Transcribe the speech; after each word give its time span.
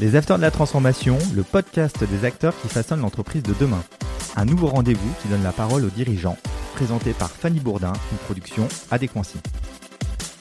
Les 0.00 0.14
Acteurs 0.14 0.36
de 0.36 0.42
la 0.42 0.52
Transformation, 0.52 1.18
le 1.34 1.42
podcast 1.42 2.04
des 2.04 2.24
acteurs 2.24 2.54
qui 2.62 2.68
façonnent 2.68 3.00
l'entreprise 3.00 3.42
de 3.42 3.52
demain. 3.58 3.82
Un 4.36 4.44
nouveau 4.44 4.68
rendez-vous 4.68 5.10
qui 5.20 5.26
donne 5.26 5.42
la 5.42 5.50
parole 5.50 5.84
aux 5.84 5.90
dirigeants, 5.90 6.36
présenté 6.76 7.12
par 7.12 7.32
Fanny 7.32 7.58
Bourdin, 7.58 7.92
une 8.12 8.18
production 8.18 8.68
Adéquancy. 8.92 9.38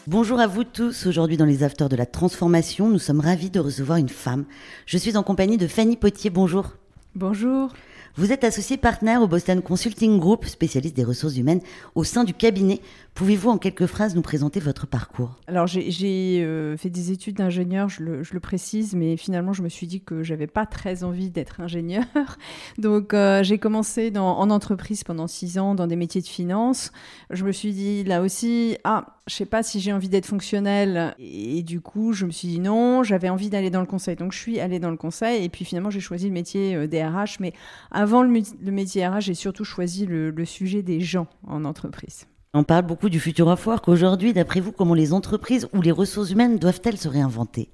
Bonjour 0.06 0.40
à 0.40 0.46
vous 0.46 0.64
tous. 0.64 1.08
Aujourd'hui, 1.08 1.38
dans 1.38 1.46
les 1.46 1.64
Acteurs 1.64 1.90
de 1.90 1.96
la 1.96 2.06
Transformation, 2.06 2.88
nous 2.88 3.00
sommes 3.00 3.20
ravis 3.20 3.50
de 3.50 3.60
recevoir 3.60 3.98
une 3.98 4.10
femme. 4.10 4.46
Je 4.86 5.00
suis 5.00 5.18
en 5.18 5.24
compagnie 5.24 5.58
de 5.58 5.66
Fanny 5.66 5.98
Potier. 5.98 6.30
Bonjour. 6.30 6.74
Bonjour. 7.16 7.74
Vous 8.16 8.32
êtes 8.32 8.44
associé 8.44 8.78
partenaire 8.78 9.22
au 9.22 9.28
Boston 9.28 9.62
Consulting 9.62 10.20
Group, 10.20 10.46
spécialiste 10.46 10.96
des 10.96 11.04
ressources 11.04 11.38
humaines 11.38 11.62
au 11.96 12.04
sein 12.04 12.24
du 12.24 12.34
cabinet. 12.34 12.80
Pouvez-vous 13.18 13.50
en 13.50 13.58
quelques 13.58 13.88
phrases 13.88 14.14
nous 14.14 14.22
présenter 14.22 14.60
votre 14.60 14.86
parcours? 14.86 15.40
Alors 15.48 15.66
j'ai 15.66 16.44
euh, 16.44 16.78
fait 16.78 16.92
des 16.92 17.12
études 17.12 17.38
d'ingénieur, 17.38 17.90
je 17.90 18.04
le, 18.04 18.40
précise, 18.40 18.94
mais 18.94 19.18
finalement 19.18 19.54
je 19.54 19.64
me 19.64 19.70
suis 19.70 19.88
dit 19.88 20.02
que 20.02 20.22
j'avais 20.22 20.46
pas 20.46 20.68
très 20.68 21.04
envie 21.04 21.32
d'être 21.32 21.60
ingénieur. 21.60 22.04
Donc 22.78 23.16
euh, 23.16 23.42
j'ai 23.42 23.58
commencé 23.58 24.14
en 24.16 24.52
entreprise 24.52 25.04
pendant 25.04 25.26
six 25.26 25.58
ans 25.58 25.74
dans 25.74 25.88
des 25.88 25.96
métiers 25.96 26.22
de 26.22 26.28
finance. 26.28 26.92
Je 27.32 27.44
me 27.44 27.52
suis 27.52 27.74
dit 27.74 28.04
là 28.04 28.22
aussi, 28.22 28.78
ah, 28.84 29.18
je 29.26 29.34
sais 29.34 29.48
pas 29.48 29.64
si 29.64 29.80
j'ai 29.80 29.94
envie 29.94 30.10
d'être 30.10 30.28
fonctionnel. 30.28 31.16
Et, 31.18 31.64
du 31.64 31.82
coup 31.82 32.14
je 32.14 32.28
me 32.28 32.32
suis 32.32 32.50
dit 32.50 32.60
non, 32.60 33.02
j'avais 33.02 33.30
envie 33.30 33.50
d'aller 33.50 33.72
dans 33.72 33.82
le 33.82 33.88
conseil. 33.88 34.16
Donc 34.16 34.32
je 34.32 34.38
suis 34.38 34.60
allée 34.60 34.78
dans 34.78 34.92
le 34.92 34.98
conseil 34.98 35.44
et 35.44 35.50
puis 35.50 35.66
finalement 35.66 35.90
j'ai 35.90 36.02
choisi 36.02 36.28
le 36.28 36.34
métier 36.34 36.76
euh. 36.76 37.26
Mais 37.40 37.54
avant 37.90 38.22
le, 38.22 38.30
métier 38.72 39.08
RH, 39.08 39.22
j'ai 39.22 39.34
surtout 39.34 39.64
choisi 39.64 40.06
le, 40.06 40.46
sujet 40.46 40.84
des 40.84 41.02
gens 41.02 41.26
en 41.48 41.66
entreprise. 41.66 42.28
On 42.54 42.64
parle 42.64 42.86
beaucoup 42.86 43.10
du 43.10 43.20
futur 43.20 43.48
of 43.48 43.66
work. 43.68 43.88
Aujourd'hui, 43.88 44.34
d'après 44.34 44.62
vous, 44.62 44.72
comment 44.72 44.94
les 44.94 45.14
entreprises 45.14 45.68
ou 45.74 45.82
les 45.82 45.92
ressources 45.92 46.32
humaines 46.32 46.58
doivent-elles 46.58 46.98
se 46.98 47.08
réinventer? 47.08 47.70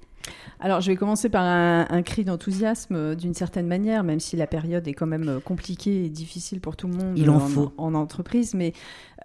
Alors, 0.58 0.80
je 0.80 0.90
vais 0.90 0.96
commencer 0.96 1.28
par 1.28 1.44
un, 1.44 2.02
cri 2.02 2.24
d'enthousiasme 2.24 2.96
euh, 2.96 3.14
d'une 3.14 3.34
certaine 3.34 3.66
manière, 3.66 4.04
même 4.04 4.20
si 4.20 4.36
la 4.36 4.46
période 4.46 4.86
est 4.88 4.94
quand 4.94 5.06
même 5.06 5.28
euh, 5.28 5.40
compliquée 5.40 6.06
et 6.06 6.08
difficile 6.08 6.60
pour 6.60 6.76
tout 6.76 6.88
le 6.88 6.94
monde 6.94 7.18
Il 7.18 7.28
en, 7.28 7.38
faut. 7.38 7.72
en 7.76 7.94
entreprise. 7.94 8.54
Mais 8.54 8.72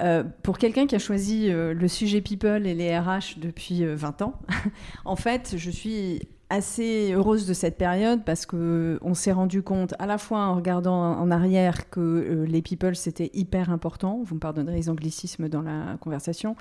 euh, 0.02 0.23
pour 0.44 0.58
quelqu'un 0.58 0.86
qui 0.86 0.95
a 0.95 1.00
choisi 1.00 1.50
le 1.50 1.88
sujet 1.88 2.22
people 2.22 2.67
et 2.67 2.73
les 2.73 2.97
RH 2.97 3.39
depuis 3.39 3.86
20 3.86 4.22
ans, 4.22 4.33
en 5.05 5.16
fait, 5.16 5.55
je 5.58 5.72
suis 5.72 6.22
assez 6.50 7.14
heureuse 7.14 7.45
de 7.47 7.53
cette 7.53 7.78
période 7.78 8.23
parce 8.25 8.45
que 8.45 9.00
on 9.02 9.14
s'est 9.14 9.31
rendu 9.31 9.61
compte 9.61 9.94
à 10.00 10.05
la 10.08 10.17
fois 10.17 10.39
en 10.39 10.55
regardant 10.55 11.17
en 11.17 11.31
arrière 11.31 11.89
que 11.89 12.00
euh, 12.00 12.45
les 12.45 12.61
people 12.61 12.95
c'était 12.95 13.30
hyper 13.33 13.69
important. 13.69 14.22
Vous 14.23 14.36
me 14.36 14.39
pardonnerez 14.39 14.75
les 14.75 14.89
anglicismes 14.89 15.47
dans 15.47 15.61
la 15.61 15.97
conversation. 16.02 16.55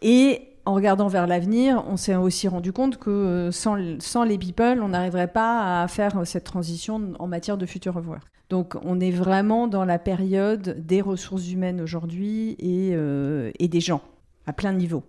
Et 0.00 0.48
en 0.64 0.74
regardant 0.74 1.06
vers 1.08 1.26
l'avenir, 1.26 1.84
on 1.86 1.96
s'est 1.96 2.16
aussi 2.16 2.48
rendu 2.48 2.72
compte 2.72 2.96
que 2.96 3.10
euh, 3.10 3.52
sans, 3.52 3.76
sans 4.00 4.24
les 4.24 4.38
people, 4.38 4.80
on 4.82 4.88
n'arriverait 4.88 5.32
pas 5.32 5.82
à 5.82 5.88
faire 5.88 6.26
cette 6.26 6.44
transition 6.44 7.12
en 7.18 7.26
matière 7.26 7.58
de 7.58 7.66
futur 7.66 7.94
revoir. 7.94 8.20
Donc 8.48 8.74
on 8.82 9.00
est 9.00 9.10
vraiment 9.10 9.66
dans 9.68 9.84
la 9.84 9.98
période 9.98 10.86
des 10.86 11.00
ressources 11.00 11.50
humaines 11.50 11.80
aujourd'hui 11.80 12.56
et, 12.58 12.92
euh, 12.94 13.50
et 13.58 13.68
des 13.68 13.80
gens 13.80 14.00
à 14.46 14.52
plein 14.52 14.72
niveau. 14.72 15.02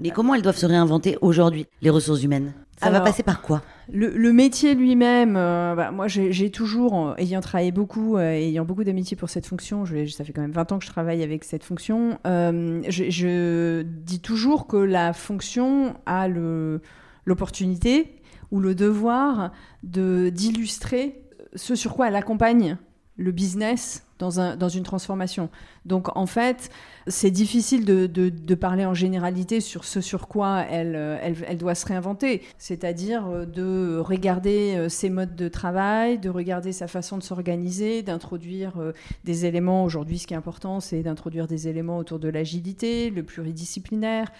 Mais 0.00 0.10
comment 0.10 0.34
elles 0.34 0.42
doivent 0.42 0.56
se 0.56 0.66
réinventer 0.66 1.16
aujourd'hui, 1.20 1.66
les 1.82 1.90
ressources 1.90 2.22
humaines? 2.22 2.52
Ça 2.78 2.90
va 2.90 3.00
passer 3.00 3.22
par 3.22 3.40
quoi? 3.40 3.62
le, 3.92 4.32
métier 4.32 4.74
lui-même, 4.74 5.36
euh, 5.36 5.74
bah, 5.74 5.90
moi 5.90 6.08
j'ai 6.08 6.50
toujours, 6.50 7.14
ayant 7.18 7.40
travaillé 7.40 7.72
beaucoup, 7.72 8.16
euh, 8.16 8.30
ayant 8.32 8.64
beaucoup 8.64 8.84
d'amitié 8.84 9.16
pour 9.16 9.28
cette 9.28 9.46
fonction, 9.46 9.84
je, 9.84 10.06
ça 10.06 10.24
fait 10.24 10.32
quand 10.32 10.42
même 10.42 10.52
20 10.52 10.72
ans 10.72 10.78
que 10.78 10.84
je 10.84 10.90
travaille 10.90 11.22
avec 11.22 11.44
cette 11.44 11.64
fonction, 11.64 12.18
euh, 12.26 12.82
je, 12.88 13.82
dis 13.82 14.20
toujours 14.20 14.66
que 14.66 14.76
la 14.76 15.12
fonction 15.12 15.94
a 16.06 16.28
l'opportunité 16.28 18.14
ou 18.50 18.60
le 18.60 18.74
devoir 18.74 19.52
d'illustrer 19.82 21.22
ce 21.54 21.74
sur 21.74 21.94
quoi 21.94 22.08
elle 22.08 22.16
accompagne 22.16 22.76
le 23.16 23.32
business 23.32 24.04
dans, 24.18 24.40
un, 24.40 24.56
dans 24.56 24.68
une 24.68 24.84
transformation. 24.84 25.50
Donc 25.84 26.16
en 26.16 26.26
fait, 26.26 26.70
c'est 27.06 27.30
difficile 27.30 27.84
de, 27.84 28.06
de, 28.06 28.54
parler 28.54 28.86
en 28.86 28.94
généralité 28.94 29.60
sur 29.60 29.84
ce 29.84 30.00
sur 30.00 30.28
quoi 30.28 30.64
elle, 30.70 30.94
elle, 30.94 31.36
elle 31.46 31.58
doit 31.58 31.74
se 31.74 31.86
réinventer, 31.86 32.42
c'est-à-dire 32.56 33.26
euh, 33.26 33.44
de 33.44 33.98
regarder 33.98 34.76
euh, 34.76 34.88
ses 34.88 35.10
modes 35.10 35.34
de 35.36 35.48
travail, 35.48 36.18
de 36.18 36.30
regarder 36.30 36.72
sa 36.72 36.86
façon 36.86 37.18
de 37.18 37.22
s'organiser, 37.22 38.02
d'introduire 38.02 38.78
euh, 38.78 38.92
des 39.24 39.46
éléments. 39.46 39.84
Aujourd'hui, 39.84 40.18
ce 40.18 40.26
qui 40.26 40.34
est 40.34 40.36
important, 40.36 40.80
c'est 40.80 41.02
d'introduire 41.02 41.46
des 41.46 41.68
éléments 41.68 41.98
autour 41.98 42.18
de 42.18 42.28
l'agilité, 42.28 43.10
le 43.10 43.22
pluridisciplinaire, 43.22 44.30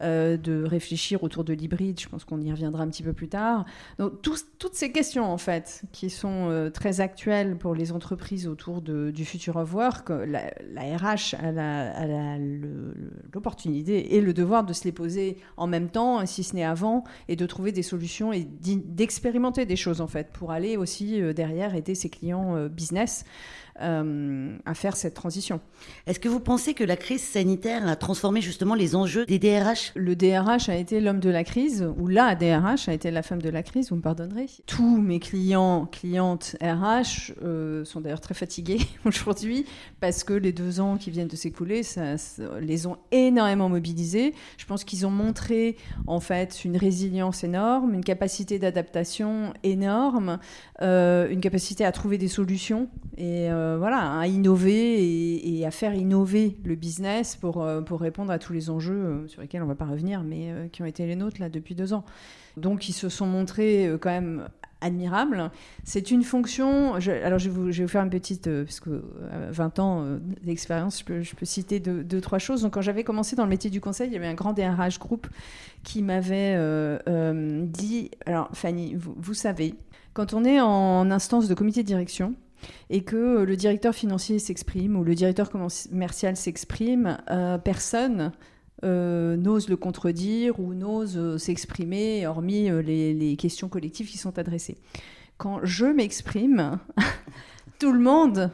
euh, 0.00 0.36
de 0.36 0.64
réfléchir 0.64 1.22
autour 1.22 1.44
de 1.44 1.52
l'hybride. 1.52 2.00
Je 2.00 2.08
pense 2.08 2.24
qu'on 2.24 2.40
y 2.40 2.50
reviendra 2.50 2.82
un 2.82 2.88
petit 2.88 3.04
peu 3.04 3.12
plus 3.12 3.28
tard. 3.28 3.64
Donc, 3.98 4.20
toutes 4.22 4.74
ces 4.74 4.90
questions, 4.90 5.30
en 5.30 5.38
fait, 5.38 5.82
qui 5.92 6.10
sont 6.10 6.48
euh, 6.50 6.70
très 6.70 7.00
actuelles 7.00 7.56
pour 7.56 7.74
les 7.74 7.92
entreprises 7.92 8.48
autour 8.48 8.80
du 8.80 9.21
future 9.24 9.56
of 9.56 9.74
work, 9.74 10.10
la, 10.10 10.40
RH 10.96 11.34
a, 11.34 12.38
l'opportunité 13.32 14.16
et 14.16 14.20
le 14.20 14.32
devoir 14.32 14.64
de 14.64 14.72
se 14.72 14.84
les 14.84 14.92
poser 14.92 15.38
en 15.56 15.66
même 15.66 15.88
temps, 15.88 16.24
si 16.26 16.42
ce 16.42 16.54
n'est 16.54 16.64
avant, 16.64 17.04
et 17.28 17.36
de 17.36 17.46
trouver 17.46 17.72
des 17.72 17.82
solutions 17.82 18.32
et 18.32 18.44
d'expérimenter 18.44 19.66
des 19.66 19.76
choses, 19.76 20.00
en 20.00 20.06
fait, 20.08 20.28
pour 20.32 20.52
aller 20.52 20.76
aussi 20.76 21.20
euh, 21.20 21.32
derrière 21.32 21.74
aider 21.74 21.94
ses 21.94 22.08
clients 22.08 22.68
business. 22.68 23.24
Euh, 23.80 24.58
à 24.66 24.74
faire 24.74 24.96
cette 24.96 25.14
transition. 25.14 25.58
Est-ce 26.06 26.20
que 26.20 26.28
vous 26.28 26.40
pensez 26.40 26.74
que 26.74 26.84
la 26.84 26.96
crise 26.96 27.22
sanitaire 27.22 27.88
a 27.88 27.96
transformé 27.96 28.42
justement 28.42 28.74
les 28.74 28.94
enjeux 28.94 29.24
des 29.24 29.38
DRH 29.38 29.92
Le 29.96 30.14
DRH 30.14 30.68
a 30.68 30.76
été 30.76 31.00
l'homme 31.00 31.20
de 31.20 31.30
la 31.30 31.42
crise, 31.42 31.88
ou 31.96 32.06
la 32.06 32.34
DRH 32.34 32.90
a 32.90 32.92
été 32.92 33.10
la 33.10 33.22
femme 33.22 33.40
de 33.40 33.48
la 33.48 33.62
crise, 33.62 33.88
vous 33.88 33.96
me 33.96 34.02
pardonnerez? 34.02 34.46
Tous 34.66 35.00
mes 35.00 35.20
clients, 35.20 35.86
clientes 35.86 36.54
RH 36.60 37.32
euh, 37.42 37.82
sont 37.86 38.02
d'ailleurs 38.02 38.20
très 38.20 38.34
fatigués 38.34 38.78
aujourd'hui 39.12 39.66
parce 40.00 40.24
que 40.24 40.32
les 40.32 40.52
deux 40.52 40.80
ans 40.80 40.96
qui 40.96 41.10
viennent 41.10 41.28
de 41.28 41.36
s'écouler, 41.36 41.82
ça, 41.82 42.16
les 42.60 42.86
ont 42.86 42.96
énormément 43.10 43.68
mobilisés. 43.68 44.34
Je 44.58 44.66
pense 44.66 44.84
qu'ils 44.84 45.06
ont 45.06 45.10
montré 45.10 45.76
en 46.06 46.20
fait 46.20 46.64
une 46.64 46.76
résilience 46.76 47.44
énorme, 47.44 47.94
une 47.94 48.04
capacité 48.04 48.58
d'adaptation 48.58 49.52
énorme, 49.62 50.38
euh, 50.80 51.28
une 51.30 51.40
capacité 51.40 51.84
à 51.84 51.92
trouver 51.92 52.18
des 52.18 52.28
solutions 52.28 52.88
et 53.16 53.50
euh, 53.50 53.76
voilà, 53.78 54.18
à 54.18 54.26
innover 54.26 55.58
et, 55.58 55.66
à 55.66 55.70
faire 55.70 55.94
innover 55.94 56.56
le 56.64 56.74
business 56.74 57.36
pour, 57.36 57.62
euh, 57.62 57.82
pour 57.82 58.00
répondre 58.00 58.32
à 58.32 58.38
tous 58.38 58.52
les 58.52 58.70
enjeux 58.70 59.24
sur 59.28 59.42
lesquels 59.42 59.62
on 59.62 59.66
ne 59.66 59.70
va 59.70 59.76
pas 59.76 59.84
revenir, 59.84 60.22
mais 60.22 60.68
qui 60.72 60.82
ont 60.82 60.86
été 60.86 61.06
les 61.06 61.16
nôtres 61.16 61.40
là 61.40 61.48
depuis 61.48 61.74
deux 61.74 61.92
ans. 61.92 62.04
Donc 62.56 62.88
ils 62.88 62.92
se 62.92 63.08
sont 63.08 63.26
montrés 63.26 63.90
quand 64.00 64.10
même 64.10 64.48
admirables. 64.82 65.50
C'est 65.84 66.10
une 66.10 66.22
fonction. 66.22 66.94
alors 66.94 67.38
je 67.38 67.48
vais, 67.48 67.82
vous, 67.82 67.88
faire 67.88 68.02
une 68.02 68.10
petite, 68.10 68.48
parce 68.50 68.80
que 68.80 69.02
20 69.50 69.78
ans 69.78 70.04
d'expérience, 70.42 71.04
je 71.06 71.34
peux, 71.34 71.44
citer 71.44 71.80
deux, 71.80 72.20
trois 72.20 72.38
choses. 72.38 72.62
Donc 72.62 72.74
quand 72.74 72.82
j'avais 72.82 73.04
commencé 73.04 73.36
dans 73.36 73.44
le 73.44 73.50
métier 73.50 73.70
du 73.70 73.80
conseil, 73.80 74.08
il 74.08 74.12
y 74.12 74.16
avait 74.16 74.26
un 74.26 74.34
grand 74.34 74.52
DRH 74.52 74.98
groupe 74.98 75.26
qui 75.82 76.02
m'avait 76.02 76.56
dit, 77.66 78.10
alors 78.26 78.50
Fanny, 78.52 78.94
vous, 78.94 79.14
vous 79.16 79.34
savez, 79.34 79.74
quand 80.14 80.34
on 80.34 80.44
est 80.44 80.60
en 80.60 81.10
instance 81.10 81.48
de 81.48 81.54
comité 81.54 81.82
de 81.82 81.86
direction 81.86 82.34
et 82.90 83.02
que 83.02 83.42
le 83.42 83.56
directeur 83.56 83.94
financier 83.94 84.38
s'exprime 84.38 84.96
ou 84.96 85.04
le 85.04 85.14
directeur 85.14 85.50
commercial 85.50 86.36
s'exprime, 86.36 87.18
euh, 87.30 87.58
personne 87.58 88.32
euh, 88.84 89.36
n'ose 89.36 89.68
le 89.68 89.76
contredire 89.76 90.58
ou 90.60 90.74
n'ose 90.74 91.16
euh, 91.16 91.38
s'exprimer, 91.38 92.26
hormis 92.26 92.70
les, 92.82 93.36
questions 93.38 93.68
collectives 93.68 94.08
qui 94.08 94.18
sont 94.18 94.38
adressées. 94.38 94.76
Quand 95.38 95.60
je 95.62 95.86
m'exprime, 95.86 96.78
tout 97.78 97.92
le 97.92 98.00
monde 98.00 98.50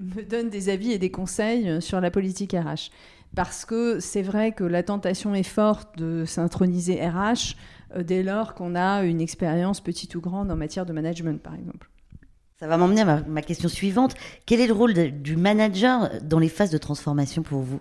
me 0.00 0.22
donne 0.22 0.50
des 0.50 0.68
avis 0.68 0.92
et 0.92 0.98
des 0.98 1.10
conseils 1.10 1.82
sur 1.82 2.00
la 2.00 2.10
politique 2.10 2.52
RH. 2.52 2.90
Parce 3.34 3.64
que 3.64 4.00
c'est 4.00 4.22
vrai 4.22 4.52
que 4.52 4.64
la 4.64 4.82
tentation 4.82 5.34
est 5.34 5.42
forte 5.42 5.98
de 5.98 6.24
s'introniser 6.24 7.06
RH 7.06 7.56
euh, 7.94 8.02
dès 8.02 8.22
lors 8.22 8.54
qu'on 8.54 8.74
a 8.74 9.02
une 9.02 9.20
expérience 9.20 9.80
petite 9.80 10.14
ou 10.14 10.20
grande 10.20 10.50
en 10.50 10.56
matière 10.56 10.86
de 10.86 10.92
management, 10.92 11.40
par 11.42 11.54
exemple. 11.54 11.90
Ça 12.58 12.66
va 12.66 12.76
m'emmener 12.76 13.02
à 13.02 13.22
ma, 13.22 13.42
question 13.42 13.68
suivante. 13.68 14.14
Quel 14.44 14.60
est 14.60 14.66
le 14.66 14.72
rôle 14.72 14.92
du 14.92 15.36
manager 15.36 16.10
dans 16.22 16.40
les 16.40 16.48
phases 16.48 16.70
de 16.70 16.78
transformation 16.78 17.42
pour 17.42 17.60
vous? 17.60 17.80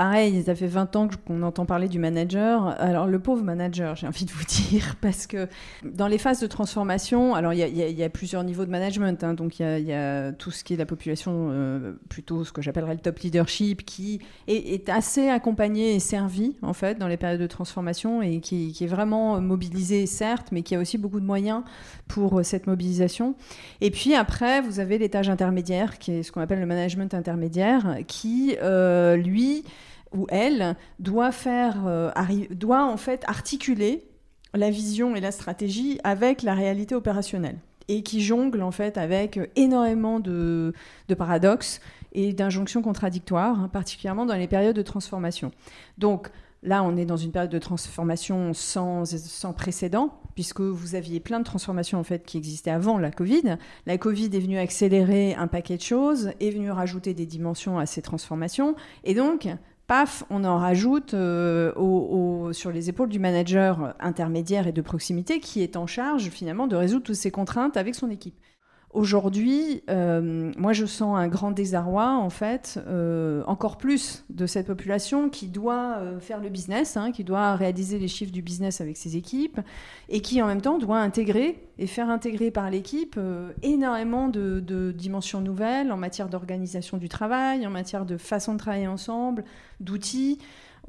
Pareil, 0.00 0.42
ça 0.44 0.54
fait 0.54 0.66
20 0.66 0.96
ans 0.96 1.08
qu'on 1.26 1.42
entend 1.42 1.66
parler 1.66 1.86
du 1.86 1.98
manager. 1.98 2.68
Alors, 2.80 3.06
le 3.06 3.18
pauvre 3.18 3.44
manager, 3.44 3.96
j'ai 3.96 4.06
envie 4.06 4.24
de 4.24 4.30
vous 4.30 4.44
dire, 4.70 4.96
parce 5.02 5.26
que 5.26 5.46
dans 5.84 6.06
les 6.06 6.16
phases 6.16 6.40
de 6.40 6.46
transformation, 6.46 7.34
alors 7.34 7.52
il 7.52 7.58
y, 7.58 8.02
a 8.02 8.08
plusieurs 8.08 8.42
niveaux 8.42 8.64
de 8.64 8.70
management. 8.70 9.22
Hein. 9.22 9.34
donc, 9.34 9.60
il 9.60 9.84
y, 9.86 9.92
a 9.92 10.32
tout 10.32 10.52
ce 10.52 10.64
qui 10.64 10.72
est 10.72 10.78
la 10.78 10.86
population, 10.86 11.50
euh, 11.50 11.92
plutôt 12.08 12.44
ce 12.44 12.52
que 12.52 12.62
j'appellerais 12.62 12.94
le 12.94 13.00
top 13.00 13.18
leadership, 13.18 13.84
qui 13.84 14.20
est, 14.48 14.88
assez 14.88 15.28
accompagné 15.28 15.96
et 15.96 16.00
servi, 16.00 16.56
en 16.62 16.72
fait, 16.72 16.98
dans 16.98 17.06
les 17.06 17.18
périodes 17.18 17.42
de 17.42 17.46
transformation 17.46 18.22
et 18.22 18.40
qui, 18.40 18.74
est 18.80 18.86
vraiment 18.86 19.38
mobilisé, 19.42 20.06
certes, 20.06 20.48
mais 20.50 20.62
qui 20.62 20.74
a 20.74 20.78
aussi 20.78 20.96
beaucoup 20.96 21.20
de 21.20 21.26
moyens 21.26 21.62
pour 22.08 22.38
euh, 22.38 22.42
cette 22.42 22.66
mobilisation. 22.66 23.34
Et 23.82 23.90
puis, 23.90 24.14
après, 24.14 24.62
vous 24.62 24.80
avez 24.80 24.96
l'étage 24.96 25.28
intermédiaire, 25.28 25.98
qui 25.98 26.12
est 26.12 26.22
ce 26.22 26.32
qu'on 26.32 26.40
appelle 26.40 26.60
le 26.60 26.64
management 26.64 27.12
intermédiaire, 27.12 27.98
qui, 28.06 28.56
euh, 28.62 29.16
lui, 29.16 29.62
ou 30.12 30.26
elle 30.28 30.76
doit 30.98 31.32
faire, 31.32 31.86
euh, 31.86 32.10
doit 32.50 32.84
en 32.84 32.96
fait 32.96 33.24
articuler 33.26 34.04
la 34.54 34.70
vision 34.70 35.14
et 35.14 35.20
la 35.20 35.30
stratégie 35.30 36.00
avec 36.02 36.42
la 36.42 36.54
réalité 36.54 36.94
opérationnelle 36.94 37.58
et 37.90 38.02
qui 38.02 38.20
jongle 38.20 38.62
en 38.62 38.70
fait 38.70 38.96
avec 38.98 39.38
énormément 39.56 40.20
de, 40.20 40.72
paradoxes 41.18 41.80
et 42.12 42.32
d'injonctions 42.32 42.82
contradictoires, 42.82 43.58
hein, 43.58 43.68
particulièrement 43.68 44.26
dans 44.26 44.36
les 44.36 44.46
périodes 44.46 44.76
de 44.76 44.82
transformation. 44.82 45.50
Donc 45.98 46.30
là, 46.62 46.84
on 46.84 46.96
est 46.96 47.04
dans 47.04 47.16
une 47.16 47.32
période 47.32 47.50
de 47.50 47.58
transformation 47.58 48.54
sans, 48.54 49.04
sans 49.04 49.52
précédent, 49.52 50.20
puisque 50.34 50.60
vous 50.60 50.94
aviez 50.94 51.18
plein 51.18 51.40
de 51.40 51.44
transformations 51.44 51.98
en 51.98 52.04
fait 52.04 52.24
qui 52.24 52.36
existaient 52.36 52.70
avant 52.70 52.96
la 52.96 53.10
Covid. 53.10 53.56
La 53.86 53.98
Covid 53.98 54.26
est 54.26 54.40
venue 54.40 54.58
accélérer 54.58 55.34
un 55.34 55.48
paquet 55.48 55.76
de 55.76 55.82
choses, 55.82 56.30
est 56.40 56.50
venue 56.50 56.70
rajouter 56.70 57.12
des 57.12 57.26
dimensions 57.26 57.78
à 57.78 57.86
ces 57.86 58.02
transformations, 58.02 58.76
et 59.02 59.14
donc 59.14 59.48
paf, 59.90 60.22
on 60.30 60.44
en 60.44 60.56
rajoute 60.56 61.14
euh, 61.14 62.52
sur 62.52 62.70
les 62.70 62.88
épaules 62.88 63.08
du 63.08 63.18
manager 63.18 63.96
intermédiaire 63.98 64.68
et 64.68 64.72
de 64.72 64.82
proximité 64.82 65.40
qui 65.40 65.64
est 65.64 65.76
en 65.76 65.88
charge 65.88 66.30
finalement 66.30 66.68
de 66.68 66.76
résoudre 66.76 67.02
toutes 67.02 67.16
ces 67.16 67.32
contraintes 67.32 67.76
avec 67.76 67.96
son 67.96 68.08
équipe. 68.08 68.36
Aujourd'hui, 68.92 69.82
euh, 69.88 70.52
moi 70.56 70.72
je 70.72 70.84
sens 70.84 71.16
un 71.16 71.28
grand 71.28 71.52
désarroi 71.52 72.16
en 72.16 72.28
fait, 72.28 72.80
euh, 72.88 73.44
encore 73.46 73.76
plus 73.76 74.24
de 74.30 74.46
cette 74.46 74.66
population 74.66 75.28
qui 75.30 75.46
doit 75.46 75.98
faire 76.18 76.40
le 76.40 76.48
business, 76.48 76.96
hein, 76.96 77.12
qui 77.12 77.22
doit 77.22 77.54
réaliser 77.54 78.00
les 78.00 78.08
chiffres 78.08 78.32
du 78.32 78.42
business 78.42 78.80
avec 78.80 78.96
ses 78.96 79.16
équipes 79.16 79.60
et 80.08 80.20
qui 80.20 80.42
en 80.42 80.46
même 80.48 80.60
temps 80.60 80.78
doit 80.78 80.98
intégrer 80.98 81.70
et 81.80 81.86
faire 81.86 82.10
intégrer 82.10 82.50
par 82.50 82.68
l'équipe 82.70 83.14
euh, 83.16 83.52
énormément 83.62 84.28
de, 84.28 84.92
dimensions 84.94 85.40
nouvelles 85.40 85.90
en 85.90 85.96
matière 85.96 86.28
d'organisation 86.28 86.98
du 86.98 87.08
travail, 87.08 87.66
en 87.66 87.70
matière 87.70 88.04
de 88.04 88.18
façon 88.18 88.52
de 88.52 88.58
travailler 88.58 88.86
ensemble, 88.86 89.44
d'outils. 89.80 90.38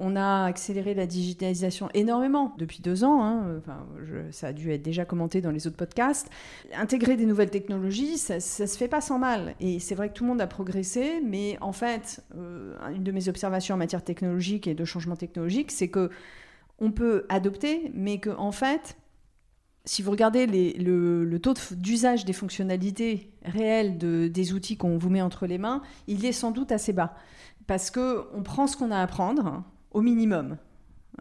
On 0.03 0.15
a 0.15 0.45
accéléré 0.45 0.95
la 0.95 1.05
digitalisation 1.05 1.87
énormément 1.93 2.55
depuis 2.57 2.81
deux 2.81 3.03
ans. 3.03 3.23
Hein. 3.23 3.59
Enfin, 3.59 3.85
ça 4.31 4.47
a 4.47 4.53
dû 4.53 4.71
être 4.71 4.81
déjà 4.81 5.05
commenté 5.05 5.41
dans 5.41 5.51
les 5.51 5.67
autres 5.67 5.77
podcasts. 5.77 6.27
Intégrer 6.73 7.17
des 7.17 7.27
nouvelles 7.27 7.51
technologies, 7.51 8.17
ça, 8.17 8.35
ne 8.35 8.39
se 8.39 8.77
fait 8.77 8.87
pas 8.87 8.99
sans 8.99 9.19
mal. 9.19 9.53
Et 9.59 9.77
c'est 9.77 9.93
vrai 9.93 10.09
que 10.09 10.13
tout 10.13 10.23
le 10.23 10.29
monde 10.29 10.41
a 10.41 10.47
progressé, 10.47 11.21
mais 11.23 11.55
en 11.61 11.71
fait, 11.71 12.23
euh, 12.35 12.75
une 12.95 13.03
de 13.03 13.11
mes 13.11 13.29
observations 13.29 13.75
en 13.75 13.77
matière 13.77 14.03
technologique 14.03 14.65
et 14.65 14.73
de 14.73 14.85
changement 14.85 15.15
technologique, 15.15 15.71
c'est 15.71 15.89
que 15.89 16.09
on 16.79 16.91
peut 16.91 17.25
adopter, 17.29 17.91
mais 17.93 18.17
que 18.17 18.31
en 18.31 18.51
fait, 18.51 18.97
si 19.85 20.01
vous 20.01 20.09
regardez 20.09 20.47
le, 20.47 21.37
taux 21.37 21.53
d'usage 21.71 22.25
des 22.25 22.33
fonctionnalités 22.33 23.31
réelles 23.45 23.99
des 23.99 24.53
outils 24.53 24.77
qu'on 24.77 24.97
vous 24.97 25.11
met 25.11 25.21
entre 25.21 25.45
les 25.45 25.59
mains, 25.59 25.83
il 26.07 26.25
est 26.25 26.31
sans 26.31 26.49
doute 26.49 26.71
assez 26.71 26.91
bas. 26.91 27.13
Parce 27.67 27.91
qu'on 27.91 28.41
prend 28.43 28.65
ce 28.65 28.75
qu'on 28.75 28.89
a 28.89 28.99
à 28.99 29.05
prendre 29.05 29.63
au 29.91 30.01
minimum 30.01 30.57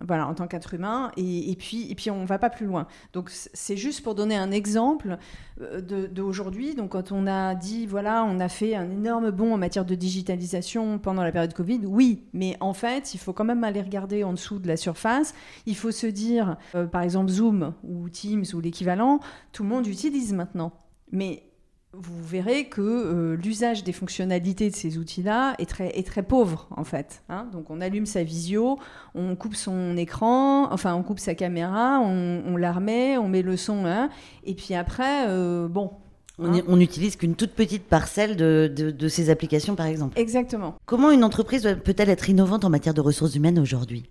voilà, 0.07 0.27
en 0.27 0.35
tant 0.35 0.47
qu'être 0.47 0.75
humain, 0.75 1.11
et, 1.17 1.55
puis, 1.59 1.91
et 1.91 1.95
puis 1.95 2.11
on 2.11 2.23
ne 2.23 2.27
va 2.27 2.39
pas 2.39 2.51
plus 2.51 2.67
loin. 2.67 2.87
Donc 3.13 3.31
c'est 3.31 3.77
juste 3.77 4.03
pour 4.03 4.15
donner 4.15 4.37
un 4.37 4.51
exemple 4.51 5.19
euh, 5.61 5.81
d'aujourd'hui. 6.09 6.75
Donc 6.75 6.93
quand 6.93 7.13
on 7.13 7.27
a 7.27 7.55
dit, 7.55 7.87
voilà, 7.87 8.25
on 8.25 8.41
a 8.41 8.49
fait 8.49 8.75
un 8.75 8.91
énorme 8.91 9.31
bond 9.31 9.55
en 9.55 9.59
matière 9.59 9.85
de 9.85 9.95
digitalisation 9.95 10.99
pendant 10.99 11.23
la 11.23 11.33
période 11.33 11.53
Covid, 11.53 11.81
oui, 11.85 12.25
mais 12.33 12.57
en 12.61 12.73
fait, 12.73 13.15
il 13.15 13.19
faut 13.19 13.33
quand 13.33 13.45
même 13.45 13.65
aller 13.65 13.83
regarder 13.83 14.25
en 14.25 14.33
dessous 14.33 14.59
de 14.59 14.69
la 14.69 14.77
surface. 14.77 15.35
Il 15.67 15.77
faut 15.77 15.91
se 15.91 16.07
dire, 16.07 16.57
euh, 16.75 16.87
par 16.87 17.03
exemple, 17.03 17.31
Zoom 17.31 17.75
ou 17.83 18.09
Teams 18.09 18.45
ou 18.55 18.61
l'équivalent, 18.61 19.21
tout 19.53 19.65
le 19.65 19.69
monde 19.69 19.87
utilise 19.87 20.33
maintenant. 20.33 20.73
Mais 21.13 21.50
vous 21.93 22.23
verrez 22.23 22.67
que 22.67 22.81
euh, 22.81 23.37
l'usage 23.37 23.83
des 23.83 23.93
fonctionnalités 23.93 24.71
de 24.71 24.77
ces 24.77 24.97
outils-là 24.97 25.55
est 25.59 25.69
très, 25.69 25.89
est 25.99 26.07
très 26.07 26.23
pauvre, 26.23 26.69
en 26.71 26.85
fait. 26.85 27.23
Hein. 27.29 27.49
Donc, 27.53 27.71
on 27.71 27.81
allume 27.81 28.07
sa 28.07 28.23
visio, 28.23 28.79
on 29.15 29.35
coupe 29.35 29.57
son 29.57 29.97
écran, 29.97 30.73
enfin, 30.73 30.95
on 30.95 31.03
coupe 31.03 31.19
sa 31.19 31.35
caméra, 31.35 31.99
on, 32.01 32.57
la 32.57 32.73
remet, 32.73 33.19
on 33.19 33.29
met 33.29 33.43
le 33.43 33.57
son, 33.57 33.87
hein, 33.87 34.09
et 34.45 34.55
puis 34.55 34.75
après, 34.75 35.29
euh, 35.29 35.67
bon. 35.67 35.91
On, 36.39 36.55
hein. 36.55 36.77
n'utilise 36.77 37.17
qu'une 37.17 37.35
toute 37.35 37.53
petite 37.53 37.85
parcelle 37.85 38.37
de, 38.37 38.73
de, 38.73 39.09
ces 39.09 39.29
applications, 39.29 39.75
par 39.75 39.87
exemple. 39.87 40.19
Exactement. 40.19 40.77
Comment 40.87 41.11
une 41.11 41.25
entreprise 41.25 41.69
peut-elle 41.85 42.09
être 42.09 42.31
innovante 42.31 42.65
en 42.65 42.71
matière 42.71 42.95
de 42.95 43.03
ressources 43.03 43.35
humaines 43.35 43.59
aujourd'hui? 43.59 44.09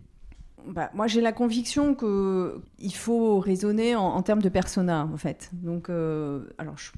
Bah, 0.67 0.91
moi, 0.93 1.07
j'ai 1.07 1.21
la 1.21 1.31
conviction 1.31 1.95
qu'il 1.95 2.93
faut 2.93 3.39
raisonner 3.39 3.95
en, 3.95 4.21
termes 4.21 4.43
de 4.43 4.49
persona, 4.49 5.09
en 5.11 5.17
fait. 5.17 5.49
Donc, 5.53 5.89
euh, 5.89 6.43
alors, 6.59 6.77
je 6.77 6.91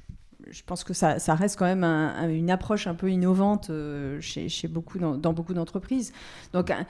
je 0.50 0.62
pense 0.64 0.84
que 0.84 0.92
ça, 0.92 1.16
reste 1.34 1.58
quand 1.58 1.64
même 1.64 1.84
une 1.84 2.50
approche 2.50 2.86
un 2.86 2.94
peu 2.94 3.10
innovante 3.10 3.70
euh, 3.70 4.20
chez, 4.20 4.68
beaucoup 4.68 4.98
dans, 4.98 5.32
beaucoup 5.32 5.54
d'entreprises. 5.54 6.12
Donc 6.52 6.70
un, 6.70 6.86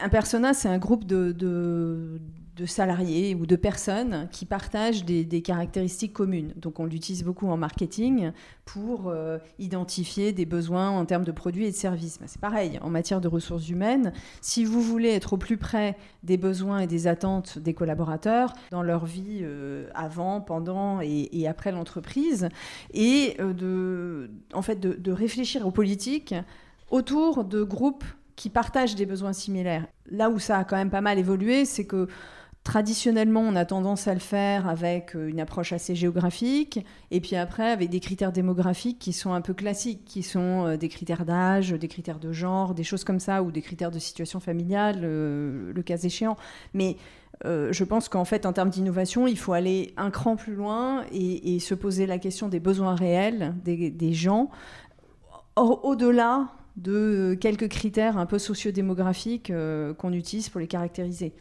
un 0.00 0.08
persona, 0.08 0.54
c'est 0.54 0.68
un 0.68 0.78
groupe 0.78 1.04
de, 1.04 1.32
de 1.32 2.20
salariés 2.66 3.34
ou 3.34 3.46
de 3.46 3.56
personnes 3.56 4.28
qui 4.30 4.46
partagent 4.46 5.04
des, 5.04 5.42
caractéristiques 5.42 6.12
communes. 6.12 6.52
Donc 6.56 6.80
on 6.80 6.86
l'utilise 6.86 7.24
beaucoup 7.24 7.48
en 7.48 7.56
marketing 7.56 8.32
pour 8.64 9.08
euh, 9.08 9.38
identifier 9.58 10.32
des 10.32 10.46
besoins 10.46 10.90
en 10.90 11.04
termes 11.04 11.24
de 11.24 11.32
produits 11.32 11.66
et 11.66 11.70
de 11.70 11.76
services. 11.76 12.18
c'est 12.26 12.40
pareil, 12.40 12.78
en 12.80 12.90
matière 12.90 13.20
de 13.20 13.28
ressources 13.28 13.68
humaines, 13.68 14.12
si 14.40 14.64
vous 14.64 14.80
voulez 14.80 15.10
être 15.10 15.34
au 15.34 15.36
plus 15.36 15.56
près 15.56 15.96
des 16.22 16.36
besoins 16.36 16.80
et 16.80 16.86
des 16.86 17.06
attentes 17.06 17.58
des 17.58 17.74
collaborateurs 17.74 18.52
dans 18.70 18.82
leur 18.82 19.04
vie 19.04 19.40
euh, 19.42 19.88
avant, 19.94 20.40
pendant 20.40 21.00
et, 21.00 21.46
après 21.48 21.72
l'entreprise, 21.72 22.48
et 22.92 23.36
euh, 23.40 23.52
de, 23.52 24.30
en 24.52 24.62
fait, 24.62 24.80
de 24.80 25.12
réfléchir 25.12 25.66
aux 25.66 25.72
politiques 25.72 26.34
autour 26.90 27.44
de 27.44 27.62
groupes 27.62 28.04
qui 28.36 28.50
partagent 28.50 28.94
des 28.94 29.06
besoins 29.06 29.32
similaires. 29.32 29.86
Là 30.10 30.30
où 30.30 30.38
ça 30.38 30.58
a 30.58 30.64
quand 30.64 30.76
même 30.76 30.90
pas 30.90 31.00
mal 31.00 31.18
évolué, 31.18 31.64
c'est 31.64 31.84
que 31.84 32.08
Traditionnellement, 32.64 33.42
on 33.42 33.56
a 33.56 33.66
tendance 33.66 34.08
à 34.08 34.14
le 34.14 34.20
faire 34.20 34.66
avec 34.66 35.14
euh, 35.14 35.28
une 35.28 35.38
approche 35.38 35.74
assez 35.74 35.94
géographique, 35.94 36.82
et 37.10 37.20
puis 37.20 37.36
après 37.36 37.70
avec 37.70 37.90
des 37.90 38.00
critères 38.00 38.32
démographiques 38.32 38.98
qui 38.98 39.12
sont 39.12 39.34
un 39.34 39.42
peu 39.42 39.52
classiques, 39.52 40.06
qui 40.06 40.22
sont 40.22 40.66
euh, 40.66 40.76
des 40.78 40.88
critères 40.88 41.26
d'âge, 41.26 41.72
des 41.72 41.88
critères 41.88 42.18
de 42.18 42.32
genre, 42.32 42.74
des 42.74 42.82
choses 42.82 43.04
comme 43.04 43.20
ça, 43.20 43.42
ou 43.42 43.52
des 43.52 43.60
critères 43.60 43.90
de 43.90 43.98
situation 43.98 44.40
familiale, 44.40 45.00
euh, 45.02 45.74
le 45.74 45.82
cas 45.82 45.98
échéant. 45.98 46.36
Mais 46.72 46.96
je 47.42 47.84
pense 47.84 48.08
qu'en 48.08 48.24
fait, 48.24 48.46
en 48.46 48.54
termes 48.54 48.70
d'innovation, 48.70 49.26
il 49.26 49.36
faut 49.36 49.52
aller 49.52 49.92
un 49.98 50.10
cran 50.10 50.34
plus 50.34 50.54
loin 50.54 51.04
et, 51.12 51.58
se 51.60 51.74
poser 51.74 52.06
la 52.06 52.18
question 52.18 52.48
des 52.48 52.60
besoins 52.60 52.94
réels 52.94 53.54
des, 53.64 54.12
gens, 54.14 54.48
au-delà 55.56 56.48
de 56.76 57.36
quelques 57.38 57.68
critères 57.68 58.16
un 58.16 58.24
peu 58.24 58.38
sociodémographiquiques 58.38 59.52
qu'on 59.98 60.12
utilise 60.14 60.48
pour 60.48 60.60
les 60.60 60.68
caractériser. 60.68 61.34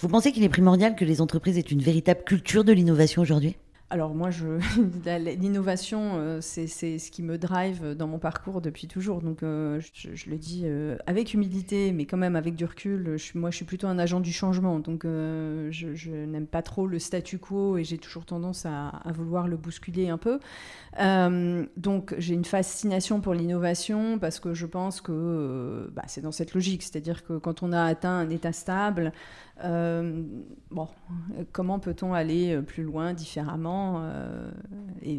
Vous 0.00 0.08
pensez 0.08 0.30
qu'il 0.30 0.44
est 0.44 0.48
primordial 0.48 0.94
que 0.94 1.04
les 1.04 1.20
entreprises 1.20 1.58
aient 1.58 1.60
une 1.60 1.82
véritable 1.82 2.22
culture 2.22 2.62
de 2.62 2.72
l'innovation 2.72 3.20
aujourd'hui? 3.20 3.56
Alors 3.90 4.14
moi, 4.14 4.28
l'innovation, 5.06 6.12
euh, 6.16 6.40
c'est 6.42 6.66
ce 6.66 7.10
qui 7.10 7.22
me 7.22 7.38
drive 7.38 7.94
dans 7.94 8.06
mon 8.06 8.18
parcours 8.18 8.60
depuis 8.60 8.86
toujours. 8.86 9.22
Donc 9.22 9.42
euh, 9.42 9.80
je, 9.94 10.28
le 10.28 10.36
dis 10.36 10.62
euh, 10.64 10.96
avec 11.06 11.32
humilité, 11.32 11.92
mais 11.92 12.04
quand 12.04 12.18
même 12.18 12.36
avec 12.36 12.54
du 12.54 12.66
recul. 12.66 13.16
moi, 13.34 13.50
je 13.50 13.56
suis 13.56 13.64
plutôt 13.64 13.86
un 13.86 13.98
agent 13.98 14.20
du 14.20 14.32
changement. 14.32 14.78
Donc 14.78 15.04
je, 15.04 16.10
n'aime 16.10 16.46
pas 16.46 16.60
trop 16.60 16.86
le 16.86 16.98
statu 16.98 17.38
quo 17.38 17.78
et 17.78 17.84
j'ai 17.84 17.96
toujours 17.96 18.26
tendance 18.26 18.66
à, 18.66 18.92
vouloir 19.06 19.48
le 19.48 19.56
bousculer 19.56 20.10
un 20.10 20.18
peu. 20.18 20.38
donc 21.76 22.14
j'ai 22.18 22.34
une 22.34 22.44
fascination 22.44 23.20
pour 23.22 23.32
l'innovation 23.32 24.18
parce 24.18 24.38
que 24.38 24.52
je 24.52 24.66
pense 24.66 25.00
que 25.00 25.90
bah, 25.94 26.02
c'est 26.08 26.20
dans 26.20 26.32
cette 26.32 26.52
logique. 26.52 26.82
C'est-à-dire 26.82 27.24
que 27.24 27.38
quand 27.38 27.62
on 27.62 27.72
a 27.72 27.82
atteint 27.84 28.18
un 28.18 28.28
état 28.28 28.52
stable, 28.52 29.12
bon, 29.62 30.88
comment 31.52 31.78
peut-on 31.78 32.14
aller 32.14 32.60
plus 32.62 32.84
loin, 32.84 33.12
différemment 33.12 34.02
euh, 34.02 34.50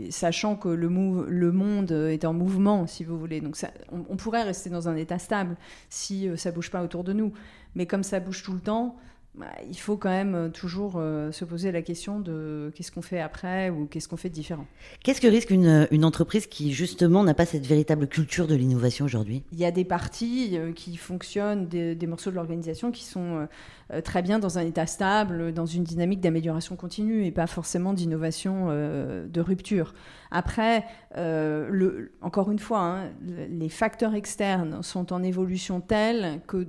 sachant 0.09 0.55
que 0.55 0.69
le, 0.69 0.89
monde 0.89 1.91
est 1.91 2.25
en 2.25 2.33
mouvement, 2.33 2.87
si 2.87 3.03
vous 3.03 3.17
voulez. 3.17 3.41
Donc 3.41 3.57
on, 3.91 4.15
pourrait 4.15 4.43
rester 4.43 4.69
dans 4.69 4.87
un 4.87 4.95
état 4.95 5.19
stable 5.19 5.55
si 5.89 6.27
euh, 6.27 6.35
ça 6.35 6.51
bouge 6.51 6.69
pas 6.71 6.83
autour 6.83 7.03
de 7.03 7.13
nous. 7.13 7.33
Mais 7.75 7.85
comme 7.85 8.03
ça 8.03 8.19
bouge 8.19 8.43
tout 8.43 8.53
le 8.53 8.59
temps, 8.59 8.95
bah, 9.35 9.45
il 9.69 9.77
faut 9.77 9.95
quand 9.95 10.09
même 10.09 10.35
euh, 10.35 10.49
toujours 10.49 10.95
euh, 10.95 11.31
se 11.31 11.45
poser 11.45 11.71
la 11.71 11.81
question 11.83 12.19
de 12.19 12.73
qu'est-ce 12.75 12.91
qu'on 12.91 13.03
fait 13.03 13.21
après 13.21 13.69
ou 13.69 13.85
qu'est-ce 13.85 14.07
qu'on 14.07 14.17
fait 14.17 14.29
de 14.29 14.33
différent. 14.33 14.65
Qu'est-ce 15.03 15.21
que 15.21 15.27
risque 15.27 15.51
une, 15.51 15.87
une 15.91 16.03
entreprise 16.03 16.47
qui 16.47 16.73
justement 16.73 17.23
n'a 17.23 17.35
pas 17.35 17.45
cette 17.45 17.65
véritable 17.65 18.07
culture 18.07 18.47
de 18.47 18.55
l'innovation 18.55 19.05
aujourd'hui? 19.05 19.43
Il 19.51 19.59
y 19.59 19.65
a 19.65 19.71
des 19.71 19.85
parties 19.85 20.57
euh, 20.57 20.73
qui 20.73 20.97
fonctionnent, 20.97 21.67
des, 21.67 21.95
morceaux 22.07 22.31
de 22.31 22.35
l'organisation 22.35 22.91
qui 22.91 23.03
sont 23.03 23.47
très 24.03 24.21
bien 24.21 24.39
dans 24.39 24.57
un 24.57 24.65
état 24.65 24.87
stable, 24.87 25.53
dans 25.53 25.65
une 25.65 25.83
dynamique 25.83 26.21
d'amélioration 26.21 26.75
continue 26.75 27.25
et 27.25 27.31
pas 27.31 27.47
forcément 27.47 27.93
d'innovation 27.93 28.67
de 28.69 29.41
rupture. 29.41 29.93
Après, 30.31 30.85
le, 31.15 32.11
encore 32.21 32.51
une 32.51 32.59
fois, 32.59 32.79
hein, 32.79 33.11
les 33.21 33.69
facteurs 33.69 34.15
externes 34.15 34.81
sont 34.81 35.13
en 35.13 35.21
évolution 35.21 35.81
telle 35.81 36.41
que 36.47 36.67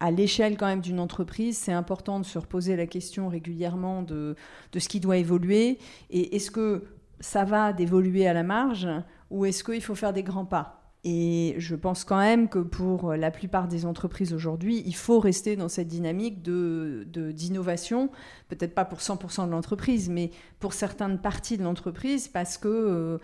à 0.00 0.10
l'échelle 0.10 0.56
quand 0.56 0.66
même 0.66 0.80
d'une 0.80 1.00
entreprise, 1.00 1.56
c'est 1.56 1.72
important 1.72 2.20
de 2.20 2.24
se 2.24 2.38
reposer 2.38 2.76
la 2.76 2.86
question 2.86 3.28
régulièrement 3.28 4.02
de, 4.02 4.36
ce 4.76 4.88
qui 4.88 5.00
doit 5.00 5.16
évoluer. 5.16 5.78
Et 6.10 6.36
est-ce 6.36 6.50
que 6.50 6.84
ça 7.20 7.44
va 7.44 7.72
d'évoluer 7.72 8.26
à 8.26 8.32
la 8.32 8.42
marge 8.42 8.88
ou 9.30 9.46
est-ce 9.46 9.64
qu'il 9.64 9.80
faut 9.80 9.94
faire 9.94 10.12
des 10.12 10.22
grands 10.22 10.44
pas? 10.44 10.80
Et 11.06 11.54
je 11.58 11.76
pense 11.76 12.02
quand 12.02 12.18
même 12.18 12.48
que 12.48 12.60
pour 12.60 13.12
la 13.12 13.30
plupart 13.30 13.68
des 13.68 13.84
entreprises 13.84 14.32
aujourd'hui, 14.32 14.82
il 14.86 14.94
faut 14.94 15.20
rester 15.20 15.54
dans 15.54 15.68
cette 15.68 15.88
dynamique 15.88 16.42
de, 16.42 17.06
d'innovation, 17.32 18.10
peut-être 18.48 18.74
pas 18.74 18.86
pour 18.86 19.00
100% 19.00 19.46
de 19.46 19.50
l'entreprise, 19.50 20.08
mais 20.08 20.30
pour 20.60 20.72
certaines 20.72 21.18
parties 21.18 21.58
de 21.58 21.62
l'entreprise, 21.62 22.26
parce 22.28 22.56
que, 22.56 22.68
euh, 22.68 23.18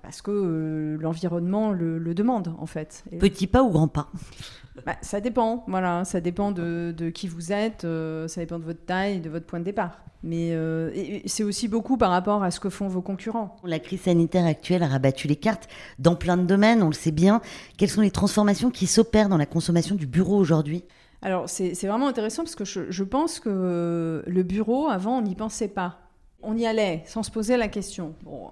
parce 0.00 0.22
que 0.22 0.30
euh, 0.30 0.96
l'environnement 1.00 1.70
le, 1.72 1.98
le, 1.98 2.14
demande, 2.14 2.54
en 2.58 2.66
fait. 2.66 3.04
Petit 3.18 3.46
pas 3.46 3.62
ou 3.62 3.70
grand 3.70 3.88
pas 3.88 4.10
bah, 4.86 4.96
Ça 5.02 5.20
dépend, 5.20 5.64
voilà, 5.68 6.04
ça 6.04 6.20
dépend 6.20 6.50
de, 6.50 6.94
de 6.96 7.10
qui 7.10 7.28
vous 7.28 7.52
êtes, 7.52 7.84
euh, 7.84 8.28
ça 8.28 8.40
dépend 8.40 8.58
de 8.58 8.64
votre 8.64 8.84
taille, 8.84 9.20
de 9.20 9.28
votre 9.28 9.46
point 9.46 9.60
de 9.60 9.64
départ. 9.64 10.00
Mais 10.24 10.52
euh, 10.52 11.20
c'est 11.26 11.42
aussi 11.42 11.66
beaucoup 11.66 11.96
par 11.96 12.10
rapport 12.10 12.44
à 12.44 12.52
ce 12.52 12.60
que 12.60 12.70
font 12.70 12.86
vos 12.86 13.02
concurrents. 13.02 13.56
La 13.64 13.80
crise 13.80 14.02
sanitaire 14.02 14.46
actuelle 14.46 14.84
a 14.84 14.86
rabattu 14.86 15.26
les 15.26 15.36
cartes 15.36 15.68
dans 15.98 16.14
plein 16.14 16.36
de 16.36 16.44
domaines, 16.44 16.82
on 16.82 16.86
le 16.86 16.92
sait 16.92 17.10
bien. 17.10 17.40
Quelles 17.76 17.90
sont 17.90 18.02
les 18.02 18.12
transformations 18.12 18.70
qui 18.70 18.86
s'opèrent 18.86 19.28
dans 19.28 19.36
la 19.36 19.46
consommation 19.46 19.96
du 19.96 20.06
bureau 20.06 20.36
aujourd'hui? 20.36 20.84
Alors 21.22 21.48
c'est 21.48 21.74
vraiment 21.86 22.08
intéressant 22.08 22.42
parce 22.42 22.56
que 22.56 22.64
je, 22.64 22.90
je, 22.90 23.04
pense 23.04 23.40
que 23.40 24.24
le 24.26 24.42
bureau, 24.42 24.88
avant, 24.88 25.18
on 25.18 25.22
n'y 25.22 25.36
pensait 25.36 25.68
pas. 25.68 25.98
On 26.42 26.56
y 26.56 26.66
allait 26.66 27.02
sans 27.06 27.22
se 27.22 27.30
poser 27.30 27.56
la 27.56 27.68
question. 27.68 28.14
Bon, 28.22 28.50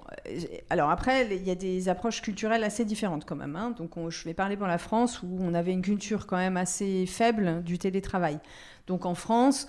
alors 0.70 0.90
après, 0.90 1.26
il 1.34 1.42
y 1.42 1.50
a 1.50 1.56
des 1.56 1.88
approches 1.88 2.22
culturelles 2.22 2.62
assez 2.62 2.84
différentes 2.84 3.24
quand 3.24 3.36
même. 3.36 3.56
Hein. 3.56 3.74
Donc 3.76 3.92
je 4.08 4.24
vais 4.24 4.34
parler 4.34 4.56
pour 4.56 4.68
la 4.68 4.78
France 4.78 5.22
où 5.22 5.38
on 5.40 5.54
avait 5.54 5.72
une 5.72 5.82
culture 5.82 6.26
quand 6.26 6.36
même 6.36 6.56
assez 6.56 7.04
faible 7.06 7.62
du 7.64 7.78
télétravail. 7.78 8.38
Donc 8.86 9.06
en 9.06 9.14
France, 9.14 9.66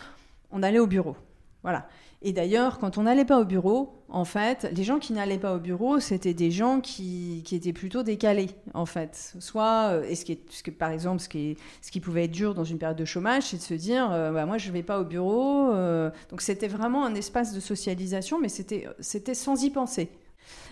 on 0.51 0.61
allait 0.61 0.79
au 0.79 0.87
bureau. 0.87 1.15
Voilà. 1.63 1.87
Et 2.23 2.33
d'ailleurs, 2.33 2.77
quand 2.77 2.99
on 2.99 3.03
n'allait 3.03 3.25
pas 3.25 3.39
au 3.39 3.45
bureau, 3.45 3.93
en 4.07 4.25
fait, 4.25 4.69
les 4.75 4.83
gens 4.83 4.99
qui 4.99 5.11
n'allaient 5.13 5.39
pas 5.39 5.55
au 5.55 5.59
bureau, 5.59 5.99
c'était 5.99 6.35
des 6.35 6.51
gens 6.51 6.79
qui, 6.79 7.43
étaient 7.51 7.73
plutôt 7.73 8.03
décalés, 8.03 8.49
en 8.75 8.85
fait. 8.85 9.33
Soit, 9.39 9.89
euh, 9.91 10.03
et 10.03 10.15
ce 10.15 10.25
qui, 10.25 10.33
est, 10.33 10.41
ce 10.49 10.61
que, 10.61 10.69
par 10.69 10.91
exemple, 10.91 11.19
ce 11.19 11.29
qui, 11.29 11.51
est, 11.51 11.57
ce 11.81 11.89
qui 11.89 11.99
pouvait 11.99 12.25
être 12.25 12.31
dur 12.31 12.53
dans 12.53 12.63
une 12.63 12.77
période 12.77 12.97
de 12.97 13.05
chômage, 13.05 13.43
c'est 13.43 13.57
de 13.57 13.61
se 13.61 13.73
dire, 13.73 14.11
euh, 14.11 14.31
bah, 14.31 14.45
moi, 14.45 14.59
je 14.59 14.67
ne 14.67 14.73
vais 14.73 14.83
pas 14.83 14.99
au 14.99 15.03
bureau. 15.03 15.71
Euh. 15.71 16.11
donc, 16.29 16.41
c'était 16.41 16.67
vraiment 16.67 17.05
un 17.05 17.15
espace 17.15 17.53
de 17.53 17.59
socialisation, 17.59 18.39
mais 18.39 18.49
c'était 18.49 19.33
sans 19.33 19.63
y 19.63 19.71
penser. 19.71 20.11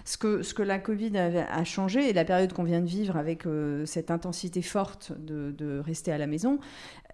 Ce 0.05 0.17
que, 0.17 0.61
la 0.61 0.79
Covid 0.79 1.17
a, 1.17 1.63
changé 1.63 2.09
et 2.09 2.13
la 2.13 2.25
période 2.25 2.53
qu'on 2.53 2.63
vient 2.63 2.81
de 2.81 2.87
vivre 2.87 3.15
avec 3.15 3.45
euh, 3.45 3.85
cette 3.85 4.11
intensité 4.11 4.61
forte 4.61 5.13
de, 5.17 5.79
rester 5.79 6.11
à 6.11 6.17
la 6.17 6.27
maison, 6.27 6.59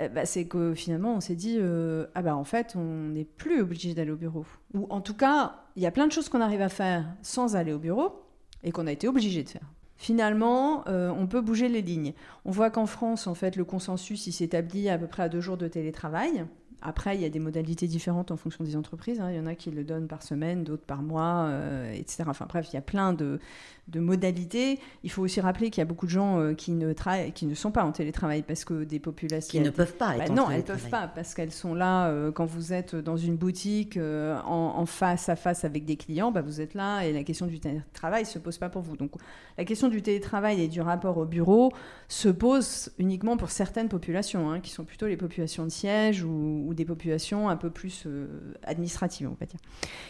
euh, 0.01 0.09
bah, 0.09 0.25
c'est 0.25 0.45
que 0.45 0.73
finalement 0.73 1.13
on 1.15 1.19
s'est 1.19 1.35
dit 1.35 1.57
euh, 1.59 2.07
ah 2.15 2.21
bah 2.21 2.35
en 2.35 2.43
fait 2.43 2.75
on 2.75 3.09
n'est 3.09 3.25
plus 3.25 3.61
obligé 3.61 3.93
d'aller 3.93 4.11
au 4.11 4.15
bureau. 4.15 4.45
Ou 4.73 4.87
en 4.89 5.01
tout 5.01 5.13
cas, 5.13 5.63
il 5.75 5.83
y 5.83 5.85
a 5.85 5.91
plein 5.91 6.07
de 6.07 6.11
choses 6.11 6.29
qu'on 6.29 6.41
arrive 6.41 6.61
à 6.61 6.69
faire 6.69 7.05
sans 7.21 7.55
aller 7.55 7.73
au 7.73 7.79
bureau 7.79 8.23
et 8.63 8.71
qu'on 8.71 8.87
a 8.87 8.91
été 8.91 9.07
obligé 9.07 9.43
de 9.43 9.49
faire. 9.49 9.69
Finalement, 9.97 10.83
on 10.87 11.25
peut 11.25 11.39
bouger 11.39 11.69
les 11.69 11.81
lignes. 11.81 12.13
On 12.43 12.51
voit 12.51 12.69
qu'en 12.69 12.85
France, 12.85 13.27
en 13.27 13.33
fait, 13.33 13.55
le 13.55 13.63
consensus 13.63 14.29
s'établit 14.29 14.89
à 14.89 14.97
peu 14.97 15.07
près 15.07 15.23
à 15.23 15.29
deux 15.29 15.39
jours 15.39 15.55
de 15.55 15.69
télétravail. 15.69 16.45
Après, 16.87 17.15
il 17.15 17.21
y 17.21 17.25
a 17.25 17.29
des 17.29 17.39
modalités 17.39 17.87
différentes 17.87 18.29
en 18.29 18.37
fonction 18.37 18.63
des 18.63 18.75
entreprises. 18.75 19.19
Hein. 19.19 19.31
Il 19.31 19.37
y 19.37 19.39
en 19.39 19.47
a 19.47 19.55
qui 19.55 19.71
le 19.71 19.83
donnent 19.83 20.07
par 20.07 20.21
semaine, 20.21 20.63
d'autres 20.63 20.85
par 20.85 21.01
mois, 21.01 21.47
euh, 21.47 21.91
etc. 21.93 22.25
Enfin 22.27 22.45
bref, 22.47 22.67
il 22.71 22.75
y 22.75 22.77
a 22.77 22.81
plein 22.81 23.11
de, 23.11 23.39
de 23.87 23.99
modalités. 23.99 24.79
Il 25.03 25.09
faut 25.09 25.23
aussi 25.23 25.41
rappeler 25.41 25.71
qu'il 25.71 25.81
y 25.81 25.81
a 25.81 25.85
beaucoup 25.85 26.05
de 26.05 26.11
gens 26.11 26.39
euh, 26.39 26.53
qui, 26.53 26.71
ne 26.71 26.93
qui 27.31 27.45
ne 27.47 27.55
sont 27.55 27.71
pas 27.71 27.83
en 27.83 27.91
télétravail 27.91 28.43
parce 28.43 28.65
que 28.65 28.83
des 28.83 28.99
populations... 28.99 29.49
Qui 29.49 29.65
ne 29.65 29.71
peuvent 29.71 29.95
pas 29.95 30.15
bah 30.15 30.29
Non, 30.29 30.51
elles 30.51 30.59
ne 30.59 30.63
peuvent 30.63 30.89
pas 30.89 31.07
parce 31.07 31.33
qu'elles 31.33 31.51
sont 31.51 31.73
là 31.73 32.07
euh, 32.09 32.31
quand 32.31 32.45
vous 32.45 32.71
êtes 32.71 32.95
dans 32.95 33.17
une 33.17 33.35
boutique 33.35 33.97
en, 33.97 34.85
face 34.85 35.27
à 35.29 35.35
face 35.35 35.65
avec 35.65 35.85
des 35.85 35.95
clients, 35.95 36.31
bah, 36.31 36.43
vous 36.43 36.61
êtes 36.61 36.75
là 36.75 37.01
et 37.01 37.13
la 37.13 37.23
question 37.23 37.47
du 37.47 37.59
télétravail 37.59 38.23
ne 38.23 38.27
se 38.27 38.37
pose 38.37 38.59
pas 38.59 38.69
pour 38.69 38.83
vous. 38.83 38.95
Donc 38.95 39.13
la 39.57 39.65
question 39.65 39.87
du 39.87 40.03
télétravail 40.03 40.61
et 40.61 40.67
du 40.67 40.81
rapport 40.81 41.17
au 41.17 41.25
bureau 41.25 41.71
se 42.07 42.29
pose 42.29 42.91
uniquement 42.99 43.37
pour 43.37 43.49
certaines 43.49 43.89
populations, 43.89 44.51
hein, 44.51 44.59
qui 44.59 44.69
sont 44.69 44.83
plutôt 44.83 45.07
les 45.07 45.17
populations 45.17 45.63
de 45.63 45.69
siège 45.69 46.23
ou 46.23 46.73
des 46.75 46.85
populations 46.85 47.49
un 47.49 47.55
peu 47.55 47.69
plus 47.69 48.03
euh, 48.05 48.27
administratives, 48.63 49.27
on 49.29 49.35
va 49.39 49.45
dire. 49.45 49.59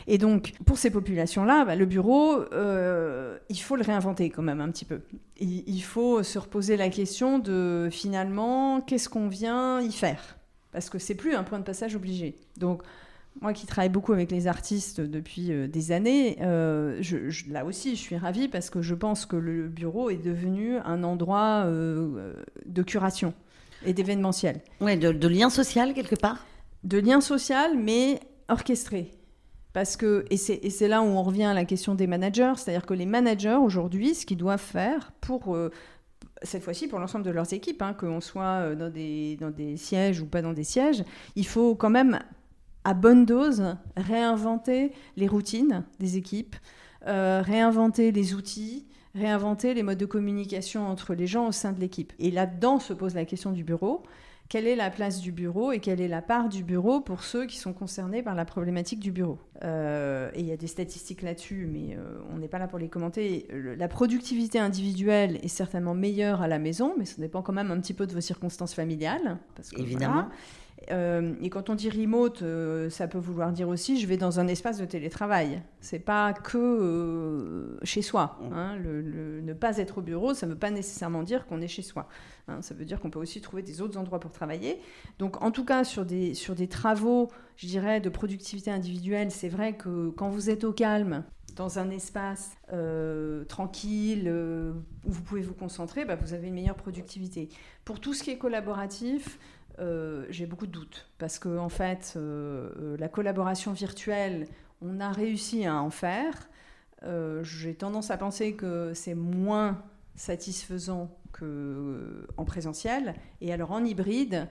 Et 0.08 0.18
donc, 0.18 0.54
pour 0.66 0.78
ces 0.78 0.90
populations-là, 0.90 1.66
bah, 1.66 1.76
le 1.76 1.86
bureau, 1.86 2.42
euh, 2.54 3.38
il 3.50 3.60
faut 3.60 3.76
le 3.76 3.84
réinventer 3.84 4.30
quand 4.30 4.42
même 4.42 4.62
un 4.62 4.70
petit 4.70 4.86
peu. 4.86 5.02
Il, 5.40 5.82
faut 5.82 6.24
se 6.24 6.40
reposer 6.40 6.78
la 6.78 6.90
question 6.90 7.40
de 7.40 7.90
finalement, 7.92 8.82
qu'est-ce 8.82 9.10
qu'on 9.10 9.28
vient 9.28 9.82
y 9.82 9.92
faire? 9.92 10.38
Parce 10.72 10.90
que 10.90 10.98
c'est 10.98 11.16
plus 11.16 11.36
un 11.36 11.44
point 11.44 11.60
de 11.60 11.64
passage 11.64 11.96
obligé. 11.96 12.36
Donc, 12.58 12.84
moi 13.42 13.52
qui 13.52 13.66
travaille 13.66 13.90
beaucoup 13.90 14.14
avec 14.14 14.32
les 14.32 14.48
artistes 14.48 15.02
depuis 15.02 15.52
euh, 15.52 15.68
des 15.68 15.92
années, 15.92 16.38
là 16.40 17.66
aussi 17.66 17.96
je 17.96 18.02
suis 18.02 18.16
ravie 18.16 18.48
parce 18.48 18.70
que 18.70 18.82
je 18.82 18.96
pense 18.96 19.26
que 19.26 19.36
le 19.36 19.68
bureau 19.68 20.10
est 20.10 20.24
devenu 20.24 20.78
un 20.78 21.04
endroit 21.04 21.66
de 21.66 22.82
curation 22.84 23.34
et 23.86 23.94
d'événementiel. 23.94 24.62
Ouais, 24.82 24.98
de 24.98 25.28
lien 25.28 25.50
social 25.50 25.94
quelque 25.94 26.16
part? 26.16 26.46
De 26.86 27.00
lien 27.00 27.20
social, 27.20 27.78
mais 27.78 28.20
orchestré. 28.48 29.12
Parce 29.74 29.98
que, 29.98 30.26
et 30.30 30.38
c'est 30.38 30.88
là 30.88 31.02
où 31.02 31.06
on 31.06 31.22
revient 31.22 31.44
à 31.44 31.54
la 31.54 31.66
question 31.66 31.96
des 31.96 32.08
managers, 32.08 32.54
c'est-à-dire 32.56 32.86
que 32.86 32.94
les 32.94 33.06
managers 33.06 33.58
aujourd'hui, 33.62 34.16
ce 34.16 34.26
qu'ils 34.26 34.38
doivent 34.38 34.58
faire 34.58 35.12
pour, 35.20 35.54
euh, 35.54 35.70
cette 36.44 36.64
fois-ci 36.64 36.88
pour 36.88 37.00
l'ensemble 37.00 37.26
de 37.26 37.32
leurs 37.32 37.52
équipes, 37.52 37.82
hein, 37.82 37.94
qu'on 37.94 38.22
soit 38.22 38.72
euh, 38.72 38.76
dans 38.76 38.90
des, 38.90 39.76
sièges 39.76 40.22
ou 40.22 40.28
pas 40.28 40.42
dans 40.42 40.54
des 40.54 40.64
sièges, 40.64 41.04
il 41.36 41.46
faut 41.46 41.76
quand 41.76 41.90
même, 41.90 42.20
à 42.86 42.94
bonne 42.94 43.26
dose, 43.26 43.76
réinventer 43.98 44.94
les 45.18 45.28
routines 45.28 45.84
des 46.00 46.16
équipes, 46.16 46.56
euh, 47.08 47.42
réinventer 47.44 48.14
les 48.14 48.34
outils, 48.34 48.86
réinventer 49.14 49.74
les 49.74 49.84
modes 49.84 49.98
de 49.98 50.06
communication 50.06 50.88
entre 50.88 51.14
les 51.14 51.28
gens 51.28 51.48
au 51.48 51.52
sein 51.52 51.74
de 51.74 51.82
l'équipe. 51.82 52.14
Et 52.20 52.32
là-dedans 52.32 52.80
se 52.80 52.94
pose 52.94 53.14
la 53.14 53.26
question 53.26 53.52
du 53.52 53.66
bureau 53.66 54.04
quelle 54.48 54.68
est 54.68 54.76
la 54.76 54.92
place 54.92 55.22
du 55.22 55.32
bureau 55.32 55.72
et 55.72 55.80
quelle 55.80 56.02
est 56.02 56.08
la 56.08 56.22
part 56.22 56.50
du 56.50 56.64
bureau 56.64 57.02
pour 57.02 57.24
ceux 57.24 57.46
qui 57.46 57.58
sont 57.58 57.74
concernés 57.74 58.22
par 58.22 58.36
la 58.36 58.46
problématique 58.46 59.00
du 59.00 59.12
bureau. 59.12 59.40
Euh, 59.64 60.30
et 60.36 60.42
il 60.42 60.46
y 60.46 60.52
a 60.52 60.58
des 60.58 60.68
statistiques 60.68 61.24
là-dessus, 61.24 61.68
mais 61.72 61.96
euh, 61.96 62.20
on 62.32 62.38
n'est 62.38 62.48
pas 62.48 62.60
là 62.60 62.68
pour 62.68 62.78
les 62.78 62.90
commenter. 62.90 63.48
La 63.52 63.88
productivité 63.88 64.60
individuelle 64.60 65.40
est 65.42 65.48
certainement 65.48 65.96
meilleure 65.96 66.42
à 66.42 66.48
la 66.48 66.60
maison, 66.60 66.94
mais 66.98 67.06
ça 67.06 67.22
dépend 67.22 67.42
quand 67.42 67.54
même 67.54 67.72
un 67.72 67.80
petit 67.80 67.94
peu 67.94 68.06
de 68.06 68.14
vos 68.14 68.22
circonstances 68.22 68.74
familiales. 68.74 69.38
Évidemment. 69.78 70.30
Euh, 70.92 71.34
et 71.42 71.50
quand 71.50 71.70
on 71.70 71.76
dit 71.76 71.90
remote, 71.90 72.42
euh, 72.42 72.90
ça 72.90 73.08
peut 73.08 73.18
vouloir 73.18 73.52
dire 73.52 73.68
aussi 73.70 74.00
je 74.00 74.08
vais 74.08 74.18
dans 74.18 74.40
un 74.40 74.48
espace 74.48 74.78
de 74.78 74.86
télétravail. 74.86 75.62
C'est 75.82 76.00
pas 76.00 76.34
que 76.34 76.58
euh, 76.58 77.80
chez 77.84 78.02
soi. 78.02 78.38
Mm. 78.42 78.54
Hein. 78.54 78.76
Le, 78.78 79.42
ne 79.42 79.54
pas 79.54 79.78
être 79.78 80.00
au 80.00 80.02
bureau, 80.02 80.34
ça 80.34 80.46
ne 80.46 80.52
veut 80.52 80.58
pas 80.58 80.72
nécessairement 80.72 81.24
dire 81.24 81.46
qu'on 81.48 81.62
est 81.62 81.68
chez 81.68 81.82
soi. 81.82 82.08
Hein. 82.48 82.62
Ça 82.62 82.74
veut 82.74 82.86
dire 82.86 83.00
qu'on 83.00 83.10
peut 83.10 83.20
aussi 83.20 83.42
trouver 83.42 83.62
des 83.62 83.82
autres 83.82 83.98
endroits 83.98 84.20
pour 84.20 84.32
travailler. 84.32 84.80
Donc, 85.20 85.42
en 85.42 85.52
tout 85.52 85.66
cas, 85.66 85.84
sur 85.84 86.06
des, 86.06 86.34
sur 86.34 86.56
des 86.56 86.68
travaux, 86.68 87.30
je 87.58 87.68
dirais, 87.68 88.00
de 88.00 88.10
productivité 88.10 88.72
individuelle, 88.72 89.32
c'est 89.32 89.50
vrai 89.50 89.74
que 89.74 90.10
quand 90.10 90.30
vous 90.30 90.50
êtes 90.50 90.64
au 90.64 90.74
calme, 90.74 91.24
dans 91.56 91.80
un 91.80 91.90
espace 91.90 92.58
tranquille 93.48 94.30
où 94.30 95.12
vous 95.12 95.22
pouvez 95.22 95.42
vous 95.42 95.54
concentrer, 95.54 96.06
bah, 96.06 96.16
vous 96.16 96.34
avez 96.34 96.48
une 96.48 96.56
meilleure 96.56 96.76
productivité. 96.76 97.50
Pour 97.86 98.00
tout 98.00 98.14
ce 98.14 98.24
qui 98.24 98.32
est 98.32 98.38
collaboratif, 98.38 99.40
euh, 99.80 100.26
j'ai 100.30 100.46
beaucoup 100.46 100.68
de 100.68 100.72
doutes 100.72 101.10
parce 101.18 101.38
que 101.38 101.58
en 101.58 101.70
fait, 101.70 102.14
euh, 102.16 102.70
euh, 102.80 102.98
la 102.98 103.10
collaboration 103.10 103.74
virtuelle, 103.74 104.48
on 104.82 105.00
a 105.00 105.12
réussi 105.12 105.66
à 105.66 105.82
en 105.82 105.90
faire. 105.90 106.50
j'ai 107.44 107.76
tendance 107.76 108.10
à 108.10 108.18
penser 108.18 108.54
que 108.54 108.94
c'est 108.94 109.16
moins 109.16 109.84
satisfaisant 110.16 111.10
qu'en 111.34 112.46
présentiel. 112.46 113.14
Et 113.42 113.54
alors 113.54 113.72
en 113.72 113.84
hybride, 113.84 114.48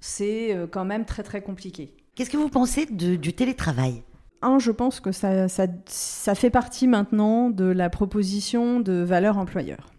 c'est 0.00 0.56
quand 0.70 0.84
même 0.84 1.04
très 1.04 1.22
très 1.22 1.42
compliqué. 1.42 1.94
Qu'est-ce 2.14 2.30
que 2.30 2.36
vous 2.36 2.48
pensez 2.48 2.86
du 2.86 3.32
télétravail? 3.34 4.02
Un, 4.42 4.58
je 4.58 4.70
pense 4.70 5.00
que 5.00 5.12
ça, 5.12 5.48
ça, 5.48 5.66
ça, 5.86 6.34
fait 6.34 6.50
partie 6.50 6.88
maintenant 6.88 7.50
de 7.50 7.64
la 7.64 7.90
proposition 7.90 8.80
de 8.80 9.02
valeur 9.02 9.38
employeur. 9.38 9.90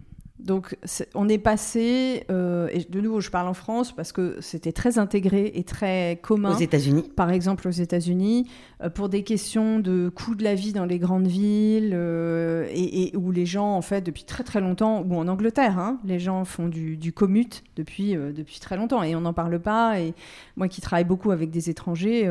Donc 0.42 0.76
on 1.14 1.30
est 1.30 1.38
passé, 1.38 2.26
euh, 2.32 2.68
et 2.72 2.84
de 2.84 3.00
nouveau 3.00 3.22
je 3.22 3.30
parle 3.30 3.48
en 3.48 3.54
France 3.54 3.92
parce 3.92 4.12
que 4.12 4.38
c'était 4.42 4.72
très 4.72 4.98
intégré 4.98 5.52
et 5.54 5.64
très 5.64 6.20
commun. 6.24 6.56
Aux 6.56 6.60
États-Unis 6.60 7.04
Par 7.16 7.30
exemple 7.30 7.68
aux 7.68 7.72
États-Unis, 7.72 8.50
euh, 8.82 8.90
pour 8.90 9.08
des 9.08 9.24
questions 9.24 9.80
de 9.80 10.10
coût 10.10 10.34
de 10.34 10.44
la 10.44 10.56
vie 10.56 10.74
dans 10.74 10.86
les 10.86 10.98
grandes 10.98 11.28
villes, 11.28 11.92
euh, 11.94 12.68
et, 12.74 13.16
où 13.16 13.32
les 13.32 13.46
gens 13.46 13.76
en 13.76 13.82
fait 13.84 14.02
depuis 14.02 14.24
très 14.24 14.44
très 14.44 14.62
longtemps, 14.62 15.06
ou 15.08 15.16
en 15.16 15.28
Angleterre, 15.28 15.78
hein, 15.78 16.00
les 16.06 16.18
gens 16.18 16.44
font 16.44 16.68
du, 16.68 16.98
du 16.98 17.14
commute 17.14 17.64
depuis, 17.76 18.14
depuis 18.16 18.60
très 18.60 18.78
longtemps 18.78 19.04
et 19.04 19.16
on 19.16 19.22
n'en 19.22 19.34
parle 19.34 19.60
pas. 19.60 20.00
Et 20.00 20.16
moi 20.56 20.68
qui 20.68 20.82
travaille 20.82 21.06
beaucoup 21.06 21.30
avec 21.30 21.52
des 21.52 21.70
étrangers, 21.70 22.28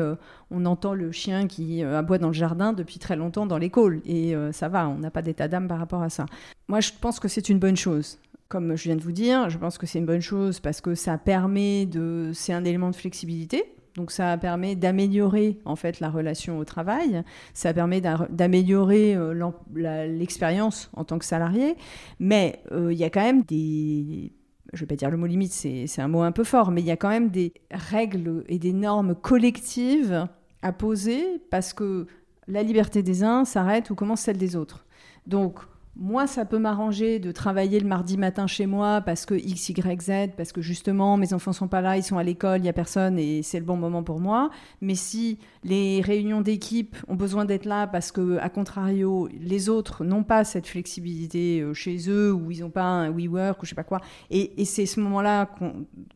on 0.51 0.65
entend 0.65 0.93
le 0.93 1.11
chien 1.11 1.47
qui 1.47 1.83
aboie 1.83 2.17
dans 2.17 2.27
le 2.27 2.33
jardin 2.33 2.73
depuis 2.73 2.99
très 2.99 3.15
longtemps 3.15 3.45
dans 3.45 3.57
l'école, 3.57 4.01
et 4.05 4.35
ça 4.51 4.67
va, 4.69 4.87
on 4.87 4.97
n'a 4.97 5.11
pas 5.11 5.21
d'état 5.21 5.47
d'âme 5.47 5.67
par 5.67 5.79
rapport 5.79 6.03
à 6.03 6.09
ça. 6.09 6.25
Moi 6.67 6.79
je 6.81 6.91
pense 6.99 7.19
que 7.19 7.27
c'est 7.27 7.49
une 7.49 7.59
bonne 7.59 7.77
chose 7.77 8.19
comme 8.51 8.75
je 8.75 8.83
viens 8.83 8.97
de 8.97 9.01
vous 9.01 9.13
dire, 9.13 9.49
je 9.49 9.57
pense 9.57 9.77
que 9.77 9.87
c'est 9.87 9.99
une 9.99 10.05
bonne 10.05 10.21
chose 10.21 10.59
parce 10.59 10.81
que 10.81 10.93
ça 10.93 11.17
permet 11.17 11.85
de. 11.85 12.31
C'est 12.33 12.51
un 12.51 12.65
élément 12.65 12.91
de 12.91 12.95
flexibilité. 12.95 13.63
Donc 13.95 14.11
ça 14.11 14.37
permet 14.37 14.75
d'améliorer 14.75 15.59
en 15.65 15.75
fait 15.75 15.99
la 15.99 16.09
relation 16.09 16.57
au 16.59 16.65
travail, 16.65 17.23
ça 17.53 17.73
permet 17.73 18.01
d'améliorer 18.01 19.15
euh, 19.15 19.51
l'expérience 19.75 20.89
en 20.93 21.03
tant 21.03 21.19
que 21.19 21.25
salarié, 21.25 21.75
mais 22.19 22.61
euh, 22.71 22.93
il 22.93 22.97
y 22.97 23.03
a 23.03 23.09
quand 23.09 23.21
même 23.21 23.43
des 23.43 24.31
je 24.71 24.79
vais 24.79 24.85
pas 24.85 24.95
dire 24.95 25.09
le 25.09 25.17
mot 25.17 25.25
limite, 25.25 25.51
c'est 25.51 26.01
un 26.01 26.07
mot 26.07 26.21
un 26.21 26.31
peu 26.31 26.45
fort, 26.45 26.71
mais 26.71 26.79
il 26.79 26.87
y 26.87 26.91
a 26.91 26.95
quand 26.95 27.09
même 27.09 27.29
des 27.29 27.53
règles 27.69 28.45
et 28.47 28.57
des 28.57 28.71
normes 28.71 29.15
collectives 29.15 30.25
à 30.61 30.71
poser 30.71 31.39
parce 31.49 31.73
que 31.73 32.07
la 32.47 32.63
liberté 32.63 33.03
des 33.03 33.23
uns 33.23 33.45
s'arrête 33.45 33.89
où 33.89 33.95
commence 33.95 34.21
celle 34.21 34.37
des 34.37 34.55
autres. 34.55 34.85
Donc, 35.25 35.59
moi, 35.97 36.25
ça 36.25 36.45
peut 36.45 36.57
m'arranger 36.57 37.19
de 37.19 37.33
travailler 37.33 37.79
le 37.79 37.87
mardi 37.87 38.17
matin 38.17 38.47
chez 38.47 38.65
moi 38.65 39.01
parce 39.01 39.25
que 39.25 39.33
X, 39.33 39.69
Y, 39.69 40.01
Z, 40.01 40.11
parce 40.37 40.53
que 40.53 40.61
justement, 40.61 41.17
mes 41.17 41.33
enfants 41.33 41.51
sont 41.51 41.67
pas 41.67 41.81
là, 41.81 41.97
ils 41.97 42.03
sont 42.03 42.17
à 42.17 42.23
l'école, 42.23 42.59
il 42.59 42.63
n'y 42.63 42.69
a 42.69 42.73
personne 42.73 43.19
et 43.19 43.43
c'est 43.43 43.59
le 43.59 43.65
bon 43.65 43.75
moment 43.75 44.01
pour 44.01 44.21
moi. 44.21 44.49
Mais 44.79 44.95
si 44.95 45.37
les 45.65 45.99
réunions 46.01 46.39
d'équipe 46.39 46.95
ont 47.09 47.15
besoin 47.15 47.43
d'être 47.43 47.65
là 47.65 47.87
parce 47.87 48.13
que, 48.13 48.37
à 48.37 48.47
contrario, 48.49 49.27
les 49.37 49.67
autres 49.67 50.05
n'ont 50.05 50.23
pas 50.23 50.45
cette 50.45 50.65
flexibilité 50.65 51.59
euh, 51.59 51.73
chez 51.73 52.09
eux 52.09 52.31
ou 52.33 52.51
ils 52.51 52.61
n'ont 52.61 52.69
pas 52.69 52.83
un 52.83 53.11
WeWork 53.11 53.61
ou 53.61 53.65
je 53.65 53.71
sais 53.71 53.75
pas 53.75 53.83
quoi, 53.83 53.99
et, 54.29 54.63
c'est 54.63 54.85
ce 54.85 55.01
moment-là 55.01 55.49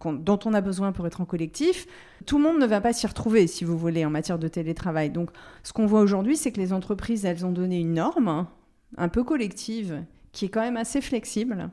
dont 0.04 0.40
on 0.46 0.54
a 0.54 0.62
besoin 0.62 0.94
pour 0.94 1.06
être 1.06 1.20
en 1.20 1.26
collectif, 1.26 1.88
tout 2.26 2.38
le 2.38 2.44
monde 2.44 2.60
ne 2.60 2.66
va 2.66 2.80
pas 2.80 2.94
s'y 2.94 3.06
retrouver, 3.06 3.48
si 3.48 3.66
vous 3.66 3.78
voulez, 3.78 4.06
en 4.06 4.10
matière 4.10 4.40
de 4.40 4.48
télétravail. 4.48 5.10
Donc, 5.10 5.32
ce 5.64 5.74
qu'on 5.74 5.86
voit 5.86 6.00
aujourd'hui, 6.00 6.38
c'est 6.38 6.52
que 6.52 6.62
les 6.62 6.72
entreprises, 6.72 7.26
elles 7.26 7.46
ont 7.46 7.52
donné 7.52 7.80
une 7.80 7.96
norme 7.96 8.48
un 8.98 9.10
peu 9.10 9.24
collective, 9.24 10.04
qui 10.32 10.46
est 10.46 10.50
quand 10.50 10.62
même 10.62 10.78
assez 10.78 11.02
flexible, 11.02 11.70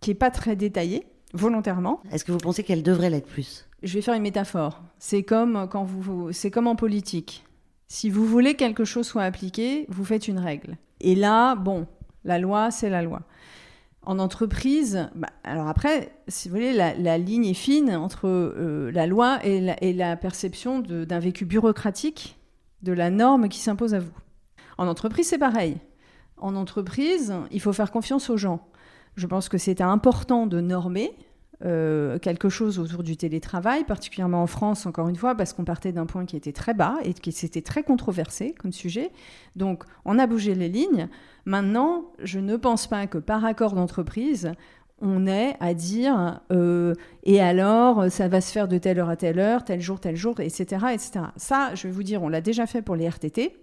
qui 0.00 0.10
n'est 0.10 0.14
pas 0.14 0.30
très 0.30 0.56
détaillée, 0.56 1.06
volontairement. 1.32 2.00
Est-ce 2.10 2.24
que 2.24 2.32
vous 2.32 2.38
pensez 2.38 2.62
qu'elle 2.62 2.82
devrait 2.82 3.10
l'être 3.10 3.28
plus? 3.28 3.68
Je 3.82 3.94
vais 3.94 4.02
faire 4.02 4.14
une 4.14 4.22
métaphore. 4.22 4.82
C'est 4.98 5.22
comme, 5.22 5.68
quand 5.70 5.84
vous, 5.84 6.32
c'est 6.32 6.50
comme 6.50 6.66
en 6.66 6.76
politique. 6.76 7.44
Si 7.88 8.10
vous 8.10 8.26
voulez 8.26 8.54
que 8.54 8.58
quelque 8.58 8.84
chose 8.84 9.06
soit 9.06 9.22
appliqué, 9.22 9.86
vous 9.88 10.04
faites 10.04 10.26
une 10.26 10.38
règle. 10.38 10.78
Et 11.00 11.14
là, 11.14 11.54
bon, 11.54 11.86
la 12.24 12.38
loi, 12.38 12.70
c'est 12.70 12.90
la 12.90 13.02
loi. 13.02 13.22
En 14.06 14.18
entreprise, 14.18 15.08
bah, 15.14 15.28
alors 15.44 15.68
après, 15.68 16.12
si 16.28 16.48
vous 16.48 16.56
voulez, 16.56 16.72
la, 16.72 17.18
ligne 17.18 17.46
est 17.46 17.54
fine 17.54 17.94
entre 17.94 18.26
euh, 18.26 18.90
la 18.92 19.06
loi 19.06 19.38
et 19.44 19.60
la, 19.60 19.82
et 19.82 19.92
la 19.92 20.16
perception 20.16 20.80
d'un 20.80 21.18
vécu 21.18 21.44
bureaucratique 21.44 22.38
de 22.82 22.92
la 22.92 23.10
norme 23.10 23.48
qui 23.48 23.60
s'impose 23.60 23.94
à 23.94 24.00
vous. 24.00 24.12
En 24.76 24.88
entreprise, 24.88 25.28
c'est 25.28 25.38
pareil 25.38 25.78
en 26.36 26.56
entreprise, 26.56 27.34
il 27.50 27.60
faut 27.60 27.72
faire 27.72 27.90
confiance 27.90 28.30
aux 28.30 28.36
gens. 28.36 28.66
Je 29.16 29.26
pense 29.26 29.48
que 29.48 29.58
c'était 29.58 29.84
important 29.84 30.46
de 30.46 30.60
normer 30.60 31.12
euh, 31.64 32.18
quelque 32.18 32.48
chose 32.48 32.78
autour 32.78 33.04
du 33.04 33.16
télétravail, 33.16 33.84
particulièrement 33.84 34.42
en 34.42 34.46
France, 34.46 34.86
encore 34.86 35.08
une 35.08 35.16
fois, 35.16 35.36
parce 35.36 35.52
qu'on 35.52 35.64
partait 35.64 35.92
d'un 35.92 36.04
point 36.04 36.26
qui 36.26 36.36
était 36.36 36.52
très 36.52 36.74
bas 36.74 36.96
et 37.04 37.14
qui 37.14 37.32
s'était 37.32 37.62
très 37.62 37.84
controversé 37.84 38.54
comme 38.58 38.72
sujet. 38.72 39.10
Donc, 39.54 39.84
on 40.04 40.18
a 40.18 40.26
bougé 40.26 40.54
les 40.54 40.68
lignes. 40.68 41.08
Maintenant, 41.44 42.06
je 42.22 42.40
ne 42.40 42.56
pense 42.56 42.88
pas 42.88 43.06
que 43.06 43.18
par 43.18 43.44
accord 43.44 43.74
d'entreprise, 43.74 44.52
on 45.00 45.26
ait 45.26 45.56
à 45.60 45.74
dire 45.74 46.40
euh, 46.52 46.94
et 47.22 47.40
alors 47.40 48.10
ça 48.10 48.28
va 48.28 48.40
se 48.40 48.52
faire 48.52 48.68
de 48.68 48.78
telle 48.78 48.98
heure 48.98 49.08
à 49.08 49.16
telle 49.16 49.38
heure, 49.38 49.64
tel 49.64 49.80
jour, 49.80 50.00
tel 50.00 50.16
jour, 50.16 50.40
etc., 50.40 50.86
etc. 50.92 51.26
Ça, 51.36 51.74
je 51.74 51.86
vais 51.86 51.92
vous 51.92 52.02
dire, 52.02 52.22
on 52.22 52.28
l'a 52.28 52.40
déjà 52.40 52.66
fait 52.66 52.82
pour 52.82 52.96
les 52.96 53.08
RTT. 53.08 53.56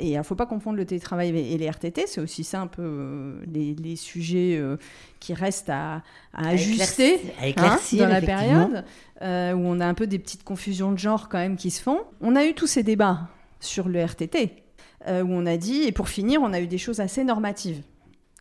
Et 0.00 0.10
il 0.12 0.16
ne 0.16 0.22
faut 0.22 0.34
pas 0.34 0.46
confondre 0.46 0.76
le 0.76 0.84
télétravail 0.84 1.36
et 1.36 1.58
les 1.58 1.68
RTT, 1.68 2.06
c'est 2.06 2.20
aussi 2.20 2.44
ça 2.44 2.60
un 2.60 2.66
peu 2.68 2.82
euh, 2.82 3.44
les, 3.52 3.96
sujets 3.96 4.56
euh, 4.56 4.76
qui 5.18 5.34
restent 5.34 5.70
à, 5.70 6.02
ajuster 6.32 7.20
hein, 7.56 7.78
dans 7.92 8.06
la 8.06 8.20
période, 8.20 8.84
euh, 9.22 9.52
où 9.54 9.60
on 9.60 9.80
a 9.80 9.86
un 9.86 9.94
peu 9.94 10.06
des 10.06 10.18
petites 10.18 10.44
confusions 10.44 10.92
de 10.92 10.98
genre 10.98 11.28
quand 11.28 11.38
même 11.38 11.56
qui 11.56 11.70
se 11.70 11.82
font. 11.82 12.00
On 12.20 12.36
a 12.36 12.44
eu 12.44 12.54
tous 12.54 12.68
ces 12.68 12.84
débats 12.84 13.28
sur 13.60 13.88
le 13.88 14.00
RTT, 14.04 14.52
où 15.08 15.10
on 15.10 15.46
a 15.46 15.56
dit, 15.56 15.82
et 15.82 15.92
pour 15.92 16.08
finir, 16.08 16.42
on 16.42 16.52
a 16.52 16.60
eu 16.60 16.68
des 16.68 16.78
choses 16.78 17.00
assez 17.00 17.24
normatives 17.24 17.82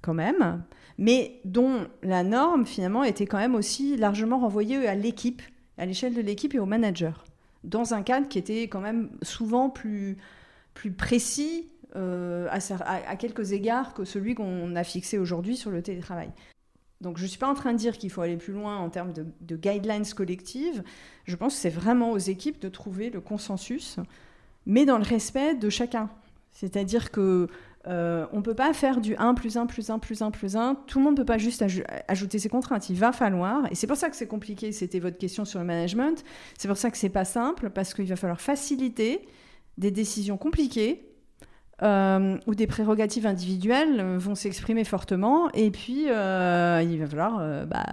quand 0.04 0.14
même, 0.14 0.64
mais 1.00 1.40
dont 1.44 1.88
la 2.04 2.24
norme 2.24 2.68
finalement 2.68 3.04
était 3.04 3.26
quand 3.26 3.40
même 3.40 3.56
aussi 3.56 3.98
largement 3.98 4.38
renvoyée 4.38 4.88
à 4.88 4.94
l'équipe, 4.94 5.42
à 5.80 5.88
l'échelle 5.88 6.14
de 6.14 6.22
l'équipe 6.22 6.54
et 6.54 6.60
au 6.60 6.68
manager, 6.68 7.24
dans 7.64 7.96
un 7.96 8.04
cadre 8.04 8.28
qui 8.28 8.38
était 8.38 8.64
quand 8.64 8.80
même 8.80 9.10
souvent 9.24 9.72
plus 9.72 10.18
plus 10.78 10.92
précis 10.92 11.68
euh, 11.96 12.48
à, 12.52 13.16
quelques 13.16 13.52
égards 13.52 13.96
que 13.96 14.06
celui 14.06 14.36
qu'on 14.36 14.76
a 14.76 14.84
fixé 14.84 15.18
aujourd'hui 15.18 15.58
sur 15.58 15.72
le 15.72 15.82
télétravail. 15.82 16.30
Donc 17.02 17.18
je 17.18 17.24
ne 17.24 17.28
suis 17.28 17.40
pas 17.40 17.50
en 17.50 17.56
train 17.56 17.74
de 17.74 17.80
dire 17.80 17.98
qu'il 17.98 18.12
faut 18.12 18.22
aller 18.22 18.38
plus 18.38 18.54
loin 18.54 18.78
en 18.78 18.90
termes 18.90 19.12
de, 19.12 19.56
guidelines 19.56 20.06
collectives. 20.16 20.84
Je 21.26 21.36
pense 21.36 21.56
que 21.56 21.62
c'est 21.62 21.70
vraiment 21.72 22.12
aux 22.12 22.20
équipes 22.20 22.60
de 22.60 22.70
trouver 22.70 23.10
le 23.10 23.22
consensus, 23.22 23.98
mais 24.68 24.86
dans 24.86 25.00
le 25.00 25.04
respect 25.04 25.56
de 25.56 25.70
chacun. 25.70 26.12
C'est-à-dire 26.52 27.10
que 27.10 27.48
euh, 27.88 28.28
on 28.32 28.38
ne 28.38 28.42
peut 28.44 28.56
pas 28.56 28.72
faire 28.74 29.02
du 29.02 29.16
1 29.16 29.34
plus 29.34 29.58
1 29.58 29.66
plus 29.66 29.90
1 29.90 29.98
plus 29.98 30.22
1 30.22 30.30
plus 30.30 30.56
1. 30.56 30.76
Tout 30.86 31.00
le 31.00 31.06
monde 31.06 31.14
ne 31.14 31.18
peut 31.18 31.26
pas 31.26 31.40
juste 31.40 31.66
ajouter 32.08 32.38
ses 32.38 32.50
contraintes. 32.50 32.92
Il 32.92 32.98
va 32.98 33.12
falloir, 33.12 33.66
et 33.72 33.76
c'est 33.76 33.88
pour 33.88 33.98
ça 33.98 34.12
que 34.12 34.16
c'est 34.16 34.28
compliqué, 34.28 34.72
c'était 34.72 35.00
votre 35.00 35.18
question 35.18 35.44
sur 35.44 35.58
le 35.58 35.66
management, 35.66 36.24
c'est 36.56 36.68
pour 36.68 36.78
ça 36.78 36.92
que 36.92 36.98
c'est 36.98 37.10
pas 37.10 37.26
simple, 37.26 37.72
parce 37.72 37.96
qu'il 37.96 38.06
va 38.06 38.16
falloir 38.16 38.42
faciliter 38.42 39.28
des 39.78 39.92
décisions 39.92 40.38
compliquées 40.38 41.08
euh, 41.84 42.38
où 42.48 42.56
des 42.56 42.66
prérogatives 42.66 43.28
individuelles 43.28 44.00
euh, 44.00 44.18
vont 44.18 44.34
s'exprimer 44.34 44.84
fortement 44.84 45.48
et 45.52 45.70
puis 45.70 46.06
euh, 46.10 46.84
il 46.84 46.98
va 46.98 47.06
falloir 47.06 47.68
bah, 47.68 47.86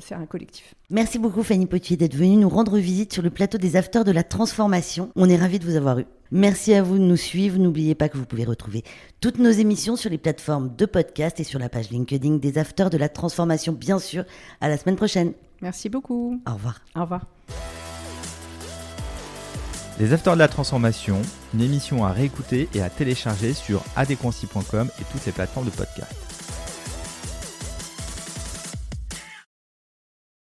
faire 0.00 0.18
un 0.18 0.26
collectif. 0.26 0.74
Merci 0.90 1.18
beaucoup 1.18 1.42
Fanny 1.42 1.64
Potier 1.64 1.96
d'être 1.96 2.14
venue 2.14 2.36
nous 2.36 2.50
rendre 2.50 2.76
visite 2.76 3.14
sur 3.14 3.22
le 3.22 3.30
plateau 3.30 3.56
des 3.56 3.76
Afters 3.76 4.04
de 4.04 4.12
la 4.12 4.24
Transformation. 4.24 5.10
On 5.16 5.30
est 5.30 5.38
ravis 5.38 5.58
de 5.58 5.64
vous 5.64 5.76
avoir 5.76 6.00
eu. 6.00 6.04
Merci 6.32 6.74
à 6.74 6.82
vous 6.82 6.98
de 6.98 7.02
nous 7.02 7.16
suivre. 7.16 7.58
N'oubliez 7.58 7.94
pas 7.94 8.10
que 8.10 8.18
vous 8.18 8.26
pouvez 8.26 8.44
retrouver 8.44 8.82
toutes 9.22 9.38
nos 9.38 9.50
émissions 9.50 9.96
sur 9.96 10.10
les 10.10 10.18
plateformes 10.18 10.76
de 10.76 10.84
podcast 10.84 11.40
et 11.40 11.44
sur 11.44 11.58
la 11.58 11.70
page 11.70 11.88
LinkedIn 11.88 12.36
des 12.36 12.58
Afters 12.58 12.90
de 12.90 12.98
la 12.98 13.08
Transformation, 13.08 13.72
bien 13.72 13.98
sûr. 13.98 14.24
À 14.60 14.68
la 14.68 14.76
semaine 14.76 14.96
prochaine. 14.96 15.32
Merci 15.62 15.88
beaucoup. 15.88 16.42
Au 16.46 16.52
revoir. 16.52 16.82
Au 16.94 17.00
revoir. 17.00 17.26
Les 20.00 20.12
Afters 20.12 20.34
de 20.34 20.40
la 20.40 20.48
Transformation, 20.48 21.22
une 21.54 21.60
émission 21.60 22.04
à 22.04 22.10
réécouter 22.10 22.68
et 22.74 22.82
à 22.82 22.90
télécharger 22.90 23.54
sur 23.54 23.80
adconci.com 23.94 24.88
et 25.00 25.04
toutes 25.12 25.24
les 25.24 25.32
plateformes 25.32 25.66
de 25.66 25.70
podcast. 25.70 26.23